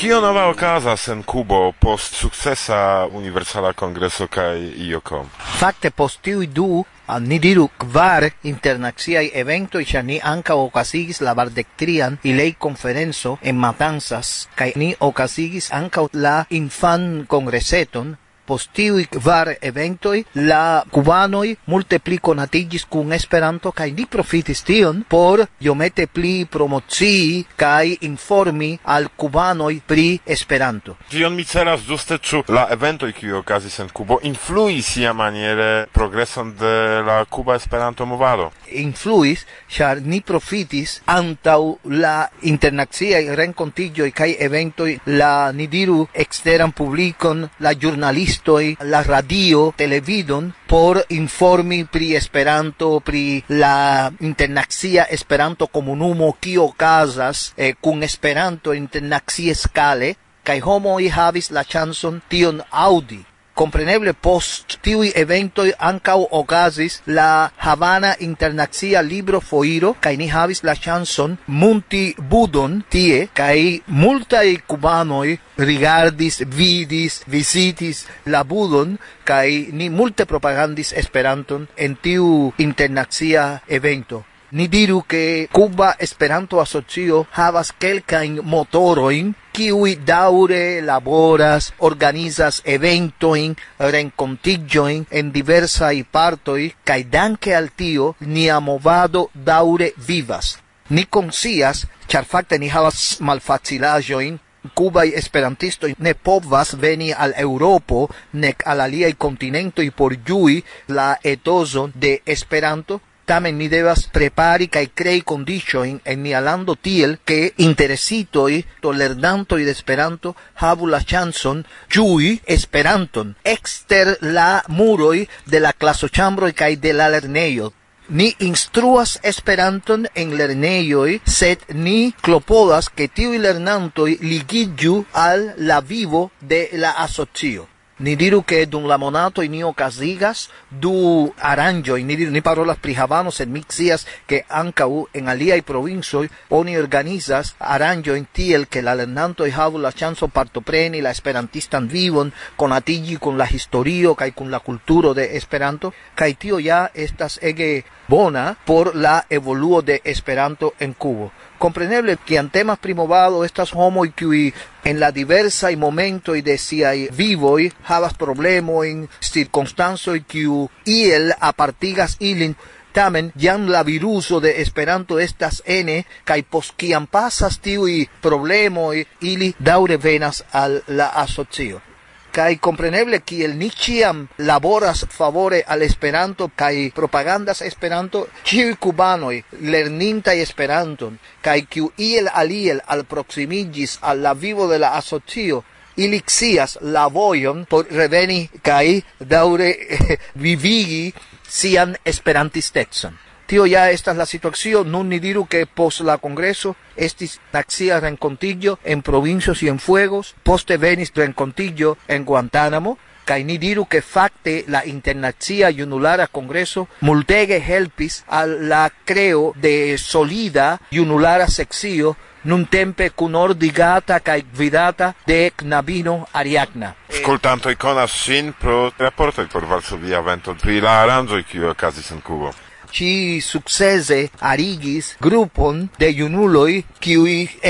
Kio 0.06 0.22
nova 0.22 0.50
okazas 0.50 1.08
en 1.08 1.24
Kubo 1.24 1.72
post 1.82 2.14
sukcesa 2.14 3.08
Universala 3.12 3.72
Kongreso 3.74 4.28
kaj 4.30 4.60
IOCOM? 4.78 5.32
Fakte 5.58 5.90
post 5.90 6.20
tiuj 6.22 6.46
du 6.54 6.84
Al 7.06 7.22
ni 7.22 7.38
diru 7.38 7.68
kvar 7.78 8.26
internaciaj 8.50 9.28
eventoj, 9.38 9.84
ĉar 9.86 10.06
ni 10.06 10.16
ankaŭ 10.26 10.56
okazigis 10.64 11.20
la 11.22 11.36
bardektrian 11.38 12.18
ilei 12.26 12.56
konferenco 12.58 13.36
en 13.42 13.60
Matanzas, 13.62 14.48
kaj 14.58 14.72
ni 14.82 14.88
okazigis 15.00 15.70
ankaŭ 15.80 16.08
la 16.14 16.34
infan 16.50 17.28
congreseton 17.30 18.16
Post 18.46 18.70
tiui 18.78 19.08
kvar 19.10 19.50
eventoj 19.62 20.20
la 20.36 20.84
kubanoj 20.94 21.56
multe 21.72 21.98
pli 22.00 22.20
konatiĝis 22.28 22.86
kun 22.90 23.14
Esperanto 23.18 23.72
kaj 23.72 23.90
ni 23.98 24.06
profitis 24.06 24.62
tion 24.68 25.02
por 25.10 25.42
iomete 25.66 26.06
pli 26.08 26.46
promocii 26.46 27.46
kaj 27.58 27.96
informi 28.10 28.70
al 28.84 29.08
kubanoj 29.18 29.80
pri 29.88 30.20
Esperanto. 30.26 30.96
Tion 31.10 31.34
mi 31.34 31.46
celas 31.46 31.82
ĝuste 31.88 32.20
ĉu 32.22 32.44
la 32.54 32.68
eventoj 32.78 33.12
kiuj 33.18 33.40
okazis 33.40 33.80
en 33.80 33.90
Kubo 33.90 34.20
influis 34.24 34.94
siamaniere 34.94 35.88
progreson 35.92 36.54
de 36.60 37.02
la 37.08 37.24
Kuba 37.26 37.56
Esperanto 37.56 38.06
movado? 38.06 38.52
Influis, 38.72 39.46
ĉar 39.70 40.02
ni 40.06 40.22
profitis 40.22 41.00
antaŭ 41.10 41.60
la 42.04 42.28
internaciaj 42.42 43.24
renkontiĝoj 43.42 44.12
kaj 44.12 44.32
eventoj 44.50 44.92
la 45.06 45.52
ni 45.52 45.68
diru 45.68 46.06
eksteran 46.14 46.72
publikon, 46.76 47.48
la 47.60 47.74
ĵurnalistoj 47.74 48.35
esperantistoi 48.36 48.78
la 48.82 49.02
radio, 49.04 49.74
televidon 49.76 50.54
por 50.68 51.04
informi 51.10 51.86
pri 51.86 52.16
Esperanto, 52.16 53.00
pri 53.00 53.44
la 53.48 54.12
internacia 54.20 55.08
Esperanto 55.10 55.68
comunumo, 55.68 56.36
kio 56.40 56.74
casas, 56.76 57.54
eh, 57.56 57.76
kun 57.80 58.04
Esperanto 58.04 58.74
internaxia 58.74 59.56
scale, 59.56 60.16
kai 60.44 60.60
homo 60.62 61.00
i 61.00 61.10
havis 61.10 61.50
la 61.52 61.64
chanson 61.64 62.22
tion 62.28 62.62
audi 62.72 63.24
Compreneble 63.56 64.12
post 64.12 64.74
tiui 64.84 65.14
eventoi 65.16 65.70
ancau 65.90 66.26
ocasis 66.40 66.98
la 67.08 67.50
Havana 67.56 68.10
Internaxia 68.20 69.00
Libro 69.02 69.40
Foiro, 69.40 69.94
cae 70.04 70.18
ni 70.20 70.28
havis 70.28 70.60
la 70.68 70.76
chanson 70.76 71.38
Munti 71.48 72.02
Budon 72.20 72.82
tie, 72.92 73.30
cae 73.32 73.80
multae 73.88 74.58
cubanoi 74.68 75.38
rigardis, 75.56 76.42
vidis, 76.44 77.22
visitis 77.32 78.04
la 78.28 78.44
Budon, 78.44 78.98
cae 79.24 79.70
ni 79.72 79.88
multe 79.90 80.28
propagandis 80.28 80.92
Esperanton 80.92 81.70
en 81.78 81.96
tiu 81.96 82.52
internaxia 82.60 83.62
evento. 83.68 84.26
Ni 84.52 84.68
diru 84.68 85.06
che 85.08 85.48
Cuba 85.52 85.96
Esperanto 86.00 86.60
Asocio 86.60 87.24
havas 87.32 87.72
kelkajn 87.72 88.42
motoroin 88.44 89.32
kiui 89.56 89.96
daure 89.96 90.82
laboras, 90.84 91.74
organizas 91.80 92.62
eventoin, 92.66 93.56
rencontigioin 93.80 95.06
en 95.12 95.32
diversai 95.32 96.04
partoi, 96.04 96.74
kai 96.84 97.06
danke 97.08 97.56
al 97.56 97.70
tio 97.72 98.16
nia 98.20 98.60
movado 98.60 99.30
daure 99.34 99.94
vivas. 99.96 100.58
Ni 100.90 101.06
consias 101.06 101.86
char 102.08 102.28
facte 102.28 102.60
ni 102.60 102.68
havas 102.68 103.22
malfacilajoin, 103.22 104.42
Cubai 104.74 105.12
esperantisto 105.14 105.88
ne 106.00 106.16
povas 106.16 106.74
veni 106.82 107.12
al 107.14 107.36
Europo 107.38 108.10
nec 108.34 108.64
al 108.66 108.82
aliai 108.82 109.14
continentoi 109.14 109.92
por 109.92 110.16
giui 110.26 110.64
la 110.88 111.20
etoso 111.24 111.92
de 111.94 112.22
Esperanto, 112.26 113.00
Tamen 113.26 113.58
ni 113.58 113.68
devas 113.70 114.04
prepari 114.14 114.68
kaj 114.70 114.84
krei 114.94 115.22
kondiĉojn 115.30 115.96
en 116.12 116.20
nia 116.22 116.42
lando 116.46 116.76
tiel, 116.88 117.16
ke 117.26 117.56
interesitoj, 117.68 118.52
lernantoj 119.00 119.64
de 119.66 119.74
Esperanto 119.74 120.36
havu 120.62 120.86
la 120.86 121.00
ŝancon 121.02 121.64
ĝui 121.90 122.30
Esperanton 122.58 123.34
ekster 123.56 124.14
la 124.22 124.62
muroj 124.68 125.26
de 125.50 125.60
la 125.66 125.74
klasoĉambroj 125.74 126.52
kaj 126.54 126.76
de 126.86 126.94
la 126.94 127.10
lernejo. 127.10 127.72
Ni 128.10 128.30
instruas 128.46 129.18
Esperanton 129.24 130.06
en 130.14 130.38
lernejoj, 130.38 131.20
sed 131.26 131.66
ni 131.74 132.14
klopodas 132.22 132.94
ke 132.94 133.08
tiuj 133.08 133.40
lernantoj 133.42 134.12
ligiĝu 134.22 135.00
al 135.28 135.50
la 135.58 135.80
vivo 135.82 136.30
de 136.42 136.68
la 136.74 136.94
asocio. 137.08 137.66
Ni 137.98 138.18
diru 138.18 138.44
che 138.44 138.68
dun 138.68 138.88
la 138.88 138.98
monato 138.98 139.40
in 139.40 139.54
io 139.54 139.72
casigas 139.72 140.50
du 140.68 141.32
arrangio 141.38 141.96
ni 141.96 142.18
diru 142.18 142.30
ni 142.30 142.42
parolas 142.42 142.76
pri 142.76 142.94
havano 142.94 143.32
sed 143.32 143.48
mixias 143.48 144.04
che 144.26 144.44
anca 144.50 144.86
u 144.86 145.08
en 145.14 145.30
aliai 145.30 145.62
provincioi 145.62 146.30
oni 146.50 146.76
organizas 146.76 147.54
arrangio 147.58 148.14
in 148.14 148.26
tiel 148.34 148.68
che 148.68 148.82
la 148.82 148.96
lernanto 148.96 149.46
i 149.46 149.54
havu 149.56 149.78
la 149.78 149.94
chanso 149.94 150.28
partopreni 150.28 151.00
la 151.00 151.12
esperantistan 151.12 151.88
vivon 151.88 152.34
con 152.58 152.74
atigi 152.74 153.18
con 153.18 153.38
la 153.38 153.48
historio 153.50 154.14
kai 154.14 154.34
con 154.34 154.50
la 154.50 154.60
culturo 154.60 155.14
de 155.14 155.34
esperanto 155.38 155.94
kai 156.16 156.36
tio 156.36 156.60
ja 156.60 156.92
estas 156.94 157.40
ege 157.42 157.86
bona 158.08 158.58
por 158.66 158.94
la 158.94 159.24
evoluo 159.30 159.82
de 159.82 160.02
esperanto 160.04 160.74
en 160.80 160.92
cubo 160.92 161.32
compreneble 161.58 162.18
que 162.26 162.38
en 162.38 162.50
temas 162.50 162.80
primovado 162.80 163.46
estas 163.46 163.74
homo 163.74 164.06
y 164.06 164.12
que 164.12 164.54
en 164.84 165.00
la 165.00 165.12
diversa 165.12 165.72
y 165.72 165.76
momento 165.76 166.36
y 166.36 166.42
decía 166.42 166.92
vivo 167.12 167.60
y 167.60 167.72
habas 167.86 168.14
problema 168.14 168.86
en 168.86 169.10
circunstancia 169.20 170.16
y 170.16 170.22
que 170.22 170.68
y 170.86 171.10
el 171.12 171.34
apartigas 171.40 172.18
ilin 172.20 172.56
tamen 172.92 173.34
jam 173.38 173.68
la 173.68 173.84
viruso 173.84 174.40
de 174.40 174.62
esperanto 174.62 175.20
estas 175.20 175.62
n 175.66 176.06
kai 176.24 176.44
pos 176.44 176.72
kiam 176.80 177.08
pasas 177.08 177.60
tiu 177.60 177.88
y 177.88 178.08
problema 178.22 178.96
y 178.96 179.06
ili 179.20 179.56
daure 179.60 179.98
venas 179.98 180.46
al 180.52 180.84
la 180.88 181.08
asocio 181.08 181.95
Kai 182.36 182.58
compreneble 182.60 183.22
kiel 183.24 183.54
ni 183.56 183.70
ciam 183.72 184.26
laboras 184.44 185.06
favore 185.08 185.62
al 185.64 185.82
Esperanto 185.82 186.50
kai 186.54 186.92
propagandas 186.92 187.62
Esperanto 187.62 188.28
ciu 188.44 188.76
cubanoi 188.76 189.40
lerninta 189.72 190.34
Esperanton 190.34 191.16
kai 191.40 191.64
ki 191.64 191.88
iel 191.96 192.28
aliel 192.28 192.82
al 192.86 193.06
proximigis 193.06 194.00
al 194.02 194.20
la 194.22 194.34
vivo 194.34 194.68
de 194.68 194.80
la 194.84 194.98
asocio 195.00 195.64
ilixias 195.96 196.78
la 196.82 197.08
vojon 197.08 197.64
por 197.66 197.88
reveni 197.88 198.50
kai 198.62 199.00
daure 199.20 199.72
vivigi 200.44 201.14
sian 201.48 201.96
esperantistecon. 202.04 203.25
Tio 203.46 203.68
ya 203.68 203.92
estas 203.92 204.18
la 204.18 204.26
situación, 204.26 204.92
nun 204.92 205.10
ni 205.10 205.20
diru 205.20 205.46
que 205.46 205.68
pos 205.68 206.00
la 206.02 206.18
congreso 206.18 206.76
estis 206.96 207.40
taxia 207.52 208.00
rencontillo 208.00 208.80
en 208.84 209.04
provincios 209.04 209.62
y 209.62 209.68
en 209.68 209.78
fuegos, 209.78 210.34
poste 210.42 210.78
venis 210.78 211.12
rencontillo 211.14 211.98
en 212.08 212.26
Guantánamo, 212.26 212.98
kai 213.26 213.44
ni 213.44 213.58
diru 213.58 213.86
que 213.86 214.02
facte 214.02 214.66
la 214.68 214.86
internacia 214.86 215.72
junulara 215.74 216.28
congreso 216.28 216.88
multege 217.02 217.58
helpis 217.60 218.24
al 218.28 218.70
la 218.70 218.92
creo 219.04 219.54
de 219.56 219.98
solida 219.98 220.80
junulara 220.92 221.48
sexio 221.48 222.16
nun 222.46 222.66
tempe 222.66 223.10
cun 223.10 223.36
ordigata 223.36 224.20
kai 224.20 224.42
gvidata 224.42 225.16
de 225.26 225.52
knabino 225.56 226.28
Ariagna. 226.34 226.96
Ascoltanto 227.10 227.72
iconas 227.72 228.12
sin 228.12 228.54
pro 228.54 228.94
rapporto 228.98 229.48
por 229.48 229.66
Varsovia 229.66 230.22
vento 230.22 230.54
pri 230.54 230.82
la 230.82 231.02
aranjo 231.02 231.42
kiu 231.50 231.70
okazis 231.70 232.12
en 232.12 232.22
Kubo 232.22 232.54
ci 232.96 233.42
succese 233.42 234.20
arigis 234.40 235.06
grupon 235.26 235.88
de 236.00 236.08
junuloi 236.18 236.84
qui 237.04 237.16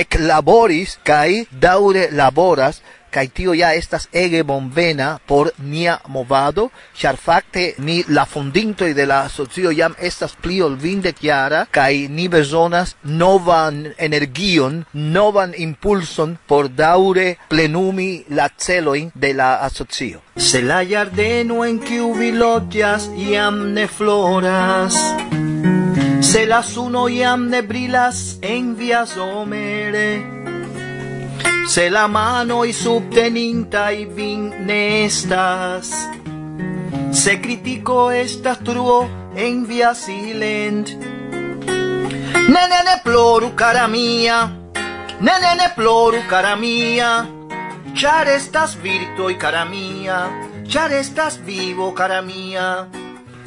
ec 0.02 0.20
laboris 0.20 1.00
kai 1.04 1.48
daure 1.66 2.04
laboras 2.20 2.76
kai 3.16 3.30
tio 3.32 3.54
ja 3.56 3.72
estas 3.74 4.10
ege 4.12 4.44
bonvena 4.44 5.20
por 5.26 5.52
nia 5.58 6.00
movado, 6.08 6.70
char 6.94 7.16
fakte 7.16 7.74
ni 7.78 8.04
la 8.08 8.26
fondinto 8.26 8.86
de 8.86 9.06
la 9.06 9.30
socio 9.30 9.72
jam 9.72 9.96
estas 10.00 10.36
pli 10.36 10.62
ol 10.62 10.76
vinde 10.76 11.14
chiara, 11.14 11.66
kai 11.72 12.08
ni 12.10 12.28
bezonas 12.28 12.96
novan 13.04 13.94
energion, 13.98 14.84
novan 14.94 15.56
impulson 15.58 16.38
por 16.48 16.68
daure 16.68 17.38
plenumi 17.50 18.26
la 18.30 18.50
celoin 18.58 19.12
de 19.16 19.34
la 19.34 19.56
asocio. 19.68 20.22
Se 20.36 20.62
la 20.62 20.84
jardeno 20.84 21.64
en 21.64 21.80
kiu 21.80 22.14
vi 22.20 22.32
loĝas 22.36 23.10
jam 23.32 23.74
ne 23.74 23.88
floras, 23.88 25.00
se 26.22 26.46
la 26.46 26.62
suno 26.64 27.08
jam 27.08 27.48
ne 27.50 27.62
brilas 27.62 28.38
en 28.42 28.76
via 28.76 29.06
somere, 29.06 30.45
se 31.68 31.90
la 31.90 32.08
mano 32.08 32.66
y 33.94 34.06
vin 34.06 34.66
nestas. 34.66 36.10
Se 37.12 37.42
critico 37.42 38.12
estas 38.12 38.60
truo 38.60 39.08
en 39.36 39.66
via 39.68 39.94
silent. 39.96 40.90
Ne, 42.48 42.68
ne, 42.70 42.80
ne 42.84 43.02
ploru, 43.04 43.56
cara 43.56 43.88
mia, 43.88 44.52
ne, 45.20 45.32
ne, 45.42 45.56
ne 45.56 45.70
ploru, 45.76 46.20
cara 46.30 46.56
mia, 46.56 47.28
char 47.94 48.28
estas 48.28 48.78
y 49.32 49.36
cara 49.36 49.66
mia, 49.66 50.30
char 50.68 50.92
estas 50.92 51.44
vivo, 51.44 51.94
cara 51.96 52.22
mia 52.22 52.88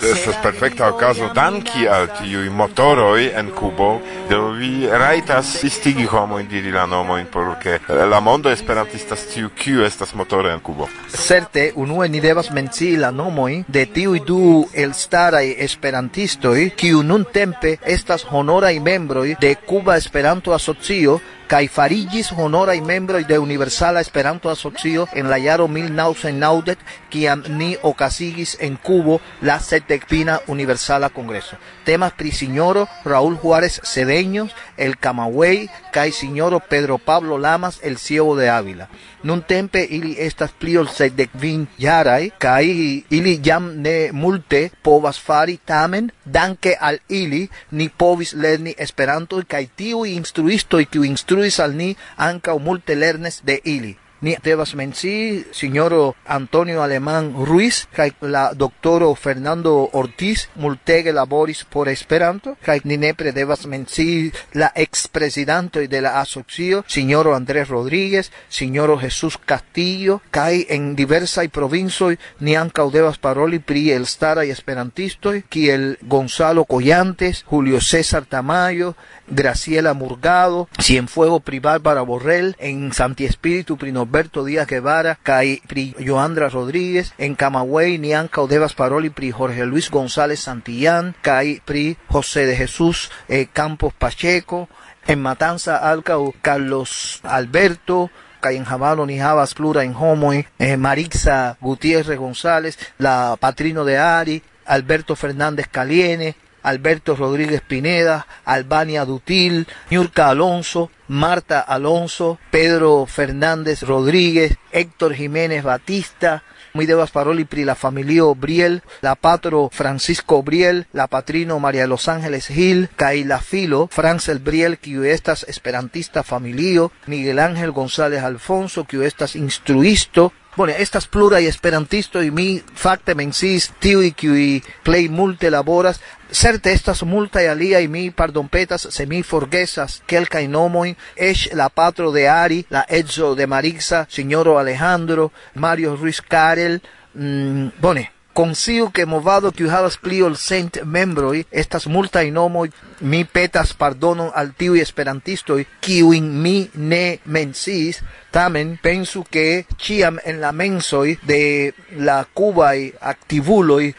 estas 0.03 0.37
perfekta 0.43 0.89
okazo 0.89 1.31
danki 1.35 1.89
al 1.89 2.09
tiuj 2.19 2.49
motoroj 2.51 3.31
en 3.35 3.51
Kubo, 3.51 4.01
do 4.31 4.51
vi 4.51 4.89
rajtas 4.91 5.65
istigi 5.65 6.07
homojn 6.07 6.49
diri 6.49 6.73
la 6.73 6.87
nomojn 6.87 7.27
por 7.33 7.55
ke 7.63 7.79
la 7.89 8.21
mondo 8.21 8.51
esperantista 8.51 9.17
sciu 9.17 9.51
kiu 9.55 9.85
estas 9.85 10.15
motoro 10.15 10.51
en 10.51 10.61
Kubo. 10.61 10.89
Certe, 11.09 11.73
unue 11.77 12.09
ni 12.09 12.21
devas 12.21 12.51
mencii 12.51 12.97
la 12.97 13.11
nomojn 13.11 13.65
de 13.69 13.87
tiuj 13.87 14.21
du 14.27 14.69
elstaraj 14.75 15.55
esperantistoj 15.65 16.71
kiu 16.77 17.03
nuntempe 17.03 17.77
estas 17.85 18.27
honoraj 18.31 18.79
membroj 18.81 19.35
de 19.41 19.55
Kuba 19.67 19.97
Esperanto 19.97 20.55
Asocio 20.55 21.19
kai 21.49 21.67
farigis 21.67 22.31
honora 22.37 22.75
i 22.75 22.83
membro 22.83 23.19
de 23.25 23.39
Universala 23.39 24.03
Esperanto 24.03 24.51
Asocio 24.51 25.09
en 25.15 25.31
la 25.31 25.39
yaro 25.39 25.67
1990 25.67 26.77
kiam 27.09 27.43
ni 27.49 27.75
ocasigis 27.81 28.59
en 28.61 28.77
Cubo 28.77 29.23
la 29.41 29.59
setecpina 29.59 30.41
Universala 30.47 31.09
Congreso. 31.09 31.57
Temas 31.85 32.13
pri 32.13 32.33
signoro 32.33 32.87
Raúl 33.03 33.39
Juárez 33.39 33.81
Cedeños, 33.83 34.53
el 34.77 34.99
Camagüey, 34.99 35.71
kai 35.91 36.13
signoro 36.13 36.61
Pedro 36.61 36.99
Pablo 36.99 37.39
Lamas, 37.39 37.81
el 37.83 37.97
ciego 37.97 38.37
de 38.37 38.51
Ávila. 38.51 38.91
Nun 39.23 39.43
tempe 39.43 39.87
ili 39.91 40.15
estas 40.19 40.53
pli 40.53 40.77
ol 40.77 40.87
setdekvin 40.89 41.67
yarai, 41.79 42.31
kai 42.39 43.05
ili 43.11 43.41
jam 43.43 43.73
ne 43.83 44.13
multe 44.13 44.69
povas 44.83 45.19
fari 45.19 45.57
tamen, 45.65 46.13
danke 46.25 46.77
al 46.79 47.01
ili 47.09 47.49
ni 47.71 47.89
povis 47.89 48.35
lerni 48.35 48.75
Esperanto 48.79 49.41
kaj 49.49 49.65
tiu 49.77 50.05
instruistoj 50.05 50.85
kiu 50.85 51.05
instruis 51.05 51.38
al 51.59 51.77
ni 51.77 51.97
ankaŭ 52.17 52.59
multe 52.59 52.95
lernes 52.95 53.41
de 53.45 53.61
ili. 53.65 53.97
Ni 54.21 54.35
devas 54.43 54.75
menci 54.75 55.45
signoro 55.53 56.17
Antonio 56.27 56.83
Alemán 56.83 57.31
Ruiz 57.47 57.87
kaj 57.95 58.11
la 58.21 58.51
doctoro 58.53 59.15
Fernando 59.15 59.91
Ortiz 59.93 60.49
multege 60.57 61.13
laboris 61.13 61.63
por 61.63 61.89
Esperanto 61.89 62.57
kaj 62.67 62.81
ni 62.85 62.97
nepre 62.99 63.31
devas 63.33 63.63
menci 63.67 64.33
la 64.55 64.73
expresidento 64.75 65.79
de 65.79 66.01
la 66.01 66.19
asocio 66.21 66.83
signoro 66.89 67.37
Andrés 67.37 67.69
Rodríguez, 67.69 68.33
signoro 68.49 68.99
Jesús 68.99 69.39
Castillo 69.39 70.19
kaj 70.33 70.67
en 70.69 70.97
diversaj 70.97 71.49
provincoj 71.55 72.17
ni 72.41 72.57
ankaŭ 72.57 72.91
devas 72.91 73.23
paroli 73.23 73.61
pri 73.61 73.93
el 73.95 74.07
staraj 74.07 74.51
esperantistoj 74.51 75.45
kiel 75.49 75.95
Gonzalo 76.03 76.65
Collantes, 76.65 77.45
Julio 77.47 77.79
César 77.79 78.27
Tamayo, 78.27 78.97
Graciela 79.31 79.95
Murgado, 79.95 80.69
Cienfuego 80.79 81.41
pri 81.41 81.61
Bárbara 81.61 82.03
Borrell, 82.03 82.57
en 82.59 82.93
Santi 82.93 83.25
Espíritu 83.25 83.77
pri 83.77 83.93
Norberto 83.93 84.45
Díaz 84.45 84.67
Guevara, 84.67 85.19
kai 85.23 85.61
pri 85.67 85.95
Joandra 85.99 86.49
Rodríguez, 86.49 87.13
en 87.19 87.35
Camagüey 87.35 87.99
ni 87.99 88.15
anca 88.15 88.41
Odevas 88.41 88.75
Paroli 88.75 89.11
pri 89.11 89.31
Jorge 89.31 89.67
Luis 89.67 89.91
González 89.91 90.41
Santillán, 90.41 91.15
kai 91.23 91.61
pri 91.65 91.97
José 92.09 92.47
de 92.47 92.57
Jesús 92.57 93.11
eh, 93.29 93.47
Campos 93.53 93.93
Pacheco, 93.95 94.69
en 95.07 95.23
Matanza 95.23 95.77
Alcao 95.77 96.35
Carlos 96.43 97.21
Alberto, 97.23 98.11
en 98.43 98.65
Jabalo 98.65 99.07
ni 99.07 99.19
Javas 99.19 99.55
Plura 99.55 99.85
en 99.85 99.95
Homoy, 99.95 100.47
eh, 100.59 100.77
Marixa 100.77 101.57
Gutiérrez 101.61 102.19
González, 102.19 102.79
la 102.99 103.37
patrino 103.39 103.85
de 103.85 103.99
Ari, 103.99 104.43
Alberto 104.65 105.17
Fernández 105.17 105.67
Caliene, 105.69 106.37
Alberto 106.69 107.17
Rodríguez 107.17 107.63
Pineda, 107.63 108.27
Albania 108.45 109.05
Dutil, 109.05 109.67
Ñurka 109.91 110.29
Alonso, 110.29 110.91
Marta 111.09 111.61
Alonso, 111.61 112.39
Pedro 112.51 113.07
Fernández 113.07 113.83
Rodríguez, 113.83 114.57
Héctor 114.73 115.15
Jiménez 115.15 115.65
Batista, 115.65 116.43
muy 116.75 116.87
devas 116.87 117.11
paroli 117.11 117.45
pri 117.45 117.65
la 117.65 117.75
familio 117.75 118.35
Briel, 118.35 118.83
la 119.01 119.15
patro 119.15 119.71
Francisco 119.73 120.43
Briel, 120.43 120.87
la 120.93 121.07
patrino 121.07 121.59
María 121.59 121.87
los 121.87 122.09
Ángeles 122.09 122.49
Gil, 122.49 122.91
kai 122.95 123.25
la 123.25 123.41
filo 123.41 123.89
Francel 123.91 124.39
Briel, 124.39 124.79
estas 125.07 125.45
esperantista 125.49 126.23
familio, 126.23 126.93
Miguel 127.07 127.39
Ángel 127.39 127.73
González 127.73 128.23
Alfonso, 128.23 128.87
estas 129.03 129.35
instruisto, 129.35 130.33
Bone, 130.59 130.75
estas 130.83 131.07
plural 131.07 131.45
y 131.45 131.47
esperantisto 131.47 132.21
y 132.21 132.33
mi 132.33 132.61
fakte 132.75 133.15
mensis 133.15 133.69
tiuj 133.79 134.09
kiuj 134.19 134.65
plej 134.83 135.07
multe 135.09 135.53
laboras 135.55 136.01
Certe 136.33 136.73
estas 136.73 137.05
multaj 137.05 137.47
y 137.81 137.87
mi 137.89 138.11
pardonpetas 138.11 138.89
se 138.91 139.07
mi 139.07 139.23
forgesas 139.23 140.03
kelkaj 140.07 140.49
nomojn, 140.49 140.97
eĉ 141.17 141.55
la 141.55 141.69
patro 141.69 142.11
de 142.11 142.29
Ari, 142.29 142.65
la 142.71 142.85
edzo 142.89 143.37
de 143.37 143.47
Marixa, 143.47 144.05
sinjoro 144.11 144.59
Alejandro, 144.59 145.31
Mario 145.55 145.97
Ruiz 145.97 146.21
Karel, 146.21 146.83
mm, 147.15 147.69
bone, 147.81 148.18
consigo 148.39 148.93
que 148.93 149.05
movado 149.05 149.51
que 149.51 149.67
havas 149.67 149.97
pli 149.99 150.23
ol 150.23 150.37
cent 150.39 150.77
membroi 150.87 151.41
estas 151.51 151.89
multa 151.91 152.23
y 152.23 152.31
nomo 152.31 152.61
mi 153.01 153.25
petas 153.25 153.75
pardono 153.75 154.31
al 154.33 154.55
tiu 154.55 154.77
y 154.77 154.81
esperantisto 154.81 155.57
kiu 155.83 156.15
mi 156.23 156.71
ne 156.75 157.19
mensis 157.25 157.99
tamen 158.31 158.79
pensu 158.79 159.25
que 159.27 159.67
ciam 159.83 160.23
en 160.23 160.39
la 160.41 160.53
mensoi 160.53 161.19
de 161.27 161.75
la 161.91 162.29
cuba 162.33 162.77
y 162.77 162.95
activuloi 163.01 163.97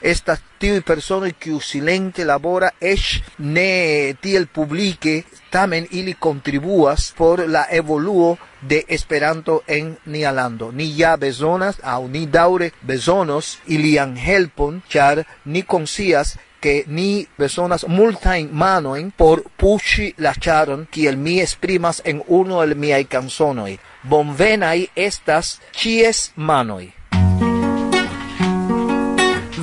estas 0.59 0.73
tiu 0.73 0.81
persona 0.83 1.31
kiu 1.31 1.61
silente 1.61 2.25
labora 2.25 2.73
es 2.81 3.21
ne 3.37 4.13
tiel 4.21 4.47
publique 4.47 5.23
tamen 5.49 5.87
ili 5.91 6.15
contribuas 6.15 7.13
por 7.17 7.47
la 7.47 7.65
evoluo 7.71 8.37
de 8.61 8.83
Esperanto 8.89 9.63
en 9.67 9.97
nia 10.05 10.31
lando. 10.31 10.71
Ni 10.71 10.97
ja 10.97 11.15
bezonas 11.15 11.77
au 11.81 12.09
ni 12.09 12.25
daure 12.25 12.73
bezonos 12.81 13.59
ilian 13.67 14.17
helpon, 14.17 14.81
char 14.89 15.25
ni 15.45 15.63
consias 15.63 16.37
que 16.59 16.83
ni 16.87 17.27
bezonas 17.37 17.87
multain 17.87 18.49
manoin 18.51 19.11
por 19.11 19.43
pushi 19.57 20.13
la 20.17 20.33
charon 20.33 20.87
kiel 20.91 21.15
mi 21.15 21.39
esprimas 21.39 22.01
en 22.03 22.21
uno 22.27 22.63
el 22.63 22.75
miai 22.75 23.05
canzonoi. 23.05 23.79
Bonvenai 24.03 24.89
estas 24.95 25.61
chies 25.71 26.33
manoi. 26.35 26.93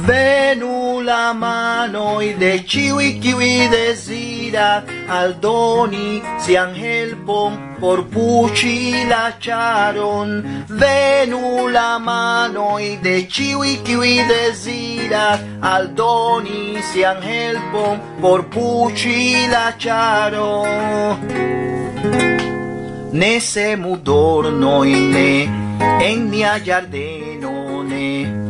Venu 0.07 0.76
la 1.07 1.33
manoi 1.33 2.35
de 2.43 2.53
ciui 2.71 3.09
kiwi 3.23 3.69
desira 3.75 4.69
aldoni 5.19 6.09
sian 6.45 6.75
helpon 6.75 7.53
por 7.81 7.99
puci 8.13 9.07
la 9.11 9.25
charon. 9.45 10.31
Venu 10.81 11.69
la 11.77 11.99
manoi 12.09 12.89
de 13.07 13.17
ciui 13.35 13.77
kiwi 13.87 14.17
desira 14.33 15.27
aldoni 15.75 16.83
sian 16.91 17.23
helpon 17.23 18.01
por 18.21 18.41
puci 18.55 19.47
la 19.55 19.67
charon 19.79 21.17
ne 23.21 23.41
se 23.41 23.77
mudornoi 23.77 24.97
ne 25.15 25.31
en 26.09 26.29
mia 26.31 26.59
giardeno 26.67 27.83
ne 27.83 28.46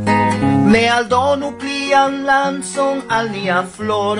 ne 0.76 0.88
aldonu 0.92 1.48
plian 1.60 2.14
lanzon 2.28 2.98
al 3.16 3.30
nia 3.34 3.60
flor, 3.74 4.18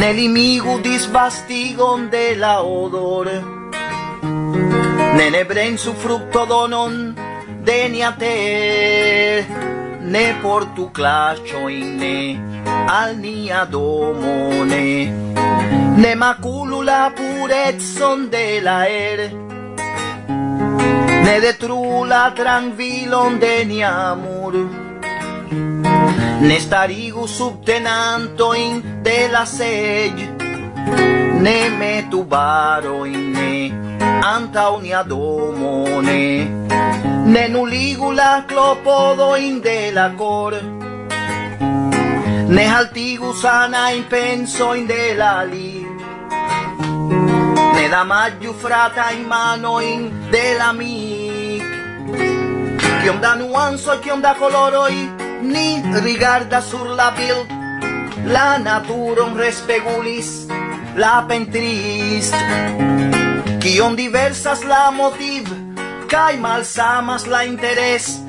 ne 0.00 0.08
limigu 0.18 0.76
disvastigon 0.86 2.06
de 2.14 2.24
la 2.42 2.54
odor, 2.78 3.28
ne 5.18 5.26
nebrensu 5.36 5.92
fructodonon 6.04 6.96
de 7.66 7.78
nia 7.92 8.10
ter, 8.22 9.44
ne 10.16 10.26
portu 10.42 10.88
claccioin 10.96 11.86
ne 12.02 12.18
al 12.98 13.16
nia 13.24 13.62
domone, 13.76 14.88
ne 16.02 16.12
maculu 16.24 16.80
la 16.90 17.02
purezzon 17.18 18.28
de 18.36 18.46
la 18.68 18.78
er, 19.08 19.20
ne 21.24 21.40
detru 21.40 22.04
la 22.04 22.24
tranquilon 22.36 23.38
de 23.38 23.54
ni 23.64 23.82
amor. 23.82 24.54
Ne 26.48 26.58
starigu 26.60 27.26
subtenantoin 27.26 28.82
de 29.06 29.18
la 29.32 29.44
sed, 29.46 30.16
ne 31.44 31.58
metu 31.78 32.20
baroin, 32.32 33.32
ne 33.36 33.54
anta 34.32 34.66
nia 34.82 35.02
domo, 35.02 36.00
ne, 36.08 36.24
ne 37.32 37.48
nuligu 37.48 38.10
la 38.12 38.44
clopodoin 38.48 39.60
de 39.66 39.78
la 39.96 40.08
cor, 40.20 40.54
ne 42.54 42.64
altigu 42.78 43.32
sana 43.42 43.82
in 43.96 44.04
pensoin 44.12 44.86
de 44.86 45.14
la 45.20 45.34
li, 45.52 45.86
ne 47.74 47.84
da 47.88 48.02
maggiu 48.04 48.52
frata 48.62 49.06
in 49.16 49.26
manoin 49.32 50.00
de 50.30 50.46
la 50.58 50.72
mia, 50.72 51.13
Kiom 53.04 53.20
da 53.20 53.34
nuanso, 53.36 53.98
kiom 54.00 54.22
da 54.24 54.32
coloroi 54.38 55.10
Ni 55.42 55.82
rigarda 56.00 56.62
sur 56.62 56.88
la 56.96 57.10
bild 57.12 57.52
La 58.32 58.56
naturon 58.56 59.36
respegulis 59.36 60.46
La 60.96 61.26
pentrist 61.28 62.32
Kiom 63.60 63.92
diversas 64.00 64.64
la 64.64 64.90
motiv 64.90 65.52
Kai 66.08 66.36
malsamas 66.40 67.26
la 67.26 67.44
interes. 67.44 68.20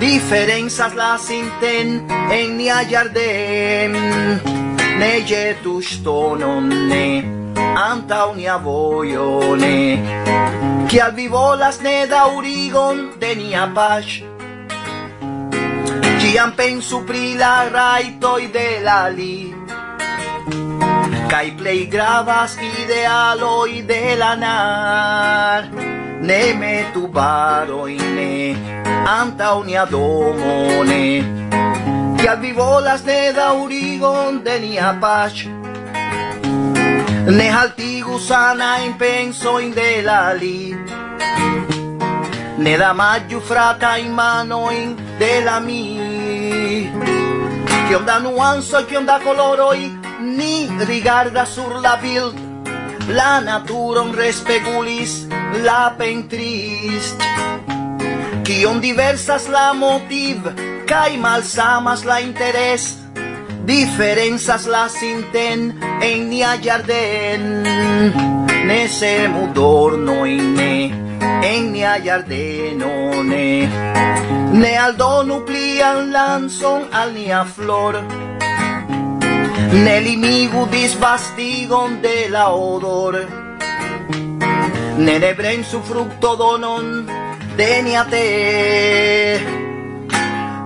Diferenzas 0.00 0.94
la 0.94 1.16
sinten 1.18 2.00
En 2.32 2.56
nia 2.56 2.82
jardem. 2.90 3.94
Ne 4.98 5.12
jetus 5.28 6.00
tonon 6.04 6.68
ne 6.88 7.41
anta 7.74 8.26
unia 8.26 8.56
voione. 8.56 10.00
Che 10.86 11.00
al 11.00 11.12
vi 11.14 11.28
volas 11.28 11.78
ne 11.80 12.06
daurigon 12.06 13.12
de 13.18 13.34
nia 13.34 13.70
pax. 13.74 14.22
Ciam 16.18 16.52
pensu 16.54 17.04
pri 17.04 17.34
la 17.36 17.68
raitoi 17.68 18.50
de 18.50 18.80
la 18.82 19.08
li. 19.08 19.54
Kai 21.28 21.52
plei 21.56 21.88
gravas 21.88 22.56
idealoi 22.60 23.82
de 23.86 24.16
la 24.16 24.34
nar. 24.34 25.68
Ne 26.20 26.54
metu 26.54 27.08
baroi 27.08 27.96
ne 27.96 28.54
anta 29.06 29.54
unia 29.54 29.84
domone. 29.84 31.40
Che 32.16 32.28
al 32.28 32.38
vi 32.38 32.52
volas 32.52 33.02
ne 33.02 33.32
daurigon 33.32 34.42
de 34.42 34.58
nia 34.58 34.96
pax 35.00 35.61
ne 37.26 37.48
haltigu 37.50 38.12
guzana 38.12 38.78
in 38.78 39.72
de 39.74 40.02
la 40.02 40.32
li. 40.32 40.76
Ne 42.58 42.76
da 42.76 42.92
maggiu 42.92 43.40
frata 43.40 43.96
in 43.96 44.12
mano 44.12 44.70
in 44.70 44.96
de 45.18 45.40
la 45.44 45.60
mi. 45.60 46.90
Kiom 47.88 48.04
da 48.04 48.18
che 48.20 48.84
kiom 48.86 49.04
da 49.04 49.20
coloroi 49.20 49.98
ni 50.20 50.68
rigarda 50.78 51.44
sur 51.44 51.80
la 51.80 51.96
bild 51.96 52.34
la 53.08 53.40
naturon 53.40 54.14
respegulis 54.14 55.26
la 55.62 55.94
pentrist 55.96 57.20
che 58.42 58.64
on 58.66 58.80
diversas 58.80 59.46
la 59.48 59.72
motiv 59.72 60.52
kai 60.86 61.16
malsamas 61.16 62.04
la 62.04 62.18
interes. 62.20 63.01
Diferenzas 63.64 64.66
las 64.66 64.92
sinten 64.92 65.78
en 66.00 66.30
nia 66.30 66.58
jardin 66.62 67.62
Ne 68.66 68.88
se 68.88 69.28
dorno 69.54 70.26
in 70.26 70.54
ne 70.54 70.74
en 71.42 71.72
nia 71.72 71.98
jardeno 71.98 73.22
ne 73.22 73.68
Ne 74.52 74.76
aldonu 74.76 75.44
plian 75.46 76.12
lanzon 76.12 76.82
al 76.92 77.14
nia 77.14 77.44
flor. 77.44 77.94
Ne 79.84 79.96
limigu 80.00 80.66
disvastigon 80.70 82.02
de 82.02 82.28
la 82.28 82.50
odor. 82.52 83.16
Ne 84.98 85.18
ne 85.18 85.64
su 85.64 85.80
fructo 85.80 86.36
donon 86.36 87.06
de 87.56 87.82
nia 87.82 88.04
te. 88.04 89.61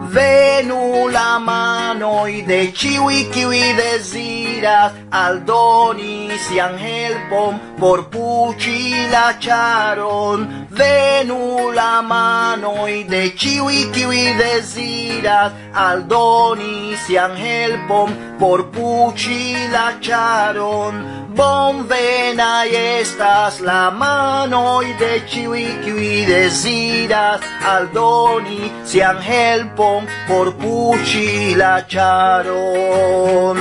Venu 0.08 1.08
la 1.08 1.38
manoi 1.38 2.42
de 2.46 2.70
ciui 2.72 3.24
kiwi 3.34 3.62
desiras 3.78 4.92
aldoni 5.10 6.30
sian 6.46 6.78
helpom 6.78 7.58
por 7.80 8.04
puci 8.12 8.94
la 9.10 9.34
charon. 9.40 10.46
Venu 10.70 11.72
la 11.72 12.02
manoi 12.02 13.02
de 13.10 13.34
ciui 13.36 13.90
kiwi 13.90 14.24
desiras 14.38 15.52
aldoni 15.74 16.94
sian 17.04 17.34
helpom 17.34 18.14
por 18.38 18.70
puci 18.70 19.54
la 19.72 19.88
charon. 20.00 21.25
Bonvenai 21.36 22.70
estas 22.72 23.60
la 23.60 23.90
manoi 23.90 24.88
de 25.00 25.20
ciui 25.30 25.66
qui 25.82 26.24
desiras 26.30 27.42
aldoni 27.72 28.62
sian 28.90 29.18
helpon 29.28 30.08
por 30.28 30.48
puci 30.60 31.54
la 31.60 31.76
charon. 31.92 33.58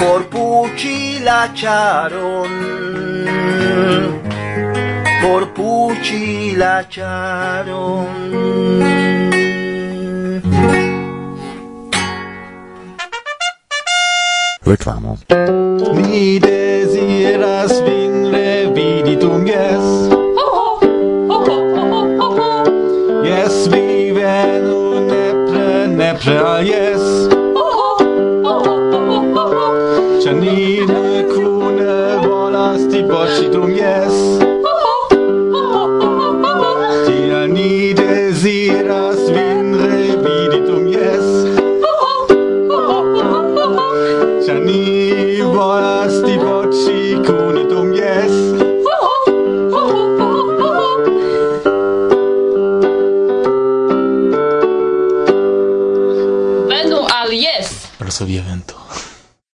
Por 0.00 0.20
puci 0.32 0.98
la 1.28 1.42
charon. 1.60 2.52
Por 5.22 5.42
puci 5.56 6.56
la 6.56 6.76
charon. 6.94 8.08
reklamo. 14.70 15.18
Mi 15.94 16.38
desiras 16.38 17.72
vin 17.86 18.32
revidi 18.32 19.16
tunges 19.16 19.86
Yes, 23.24 23.66
vi 23.68 24.12
venu 24.12 25.00
nepre, 25.06 25.86
nepre 25.86 26.38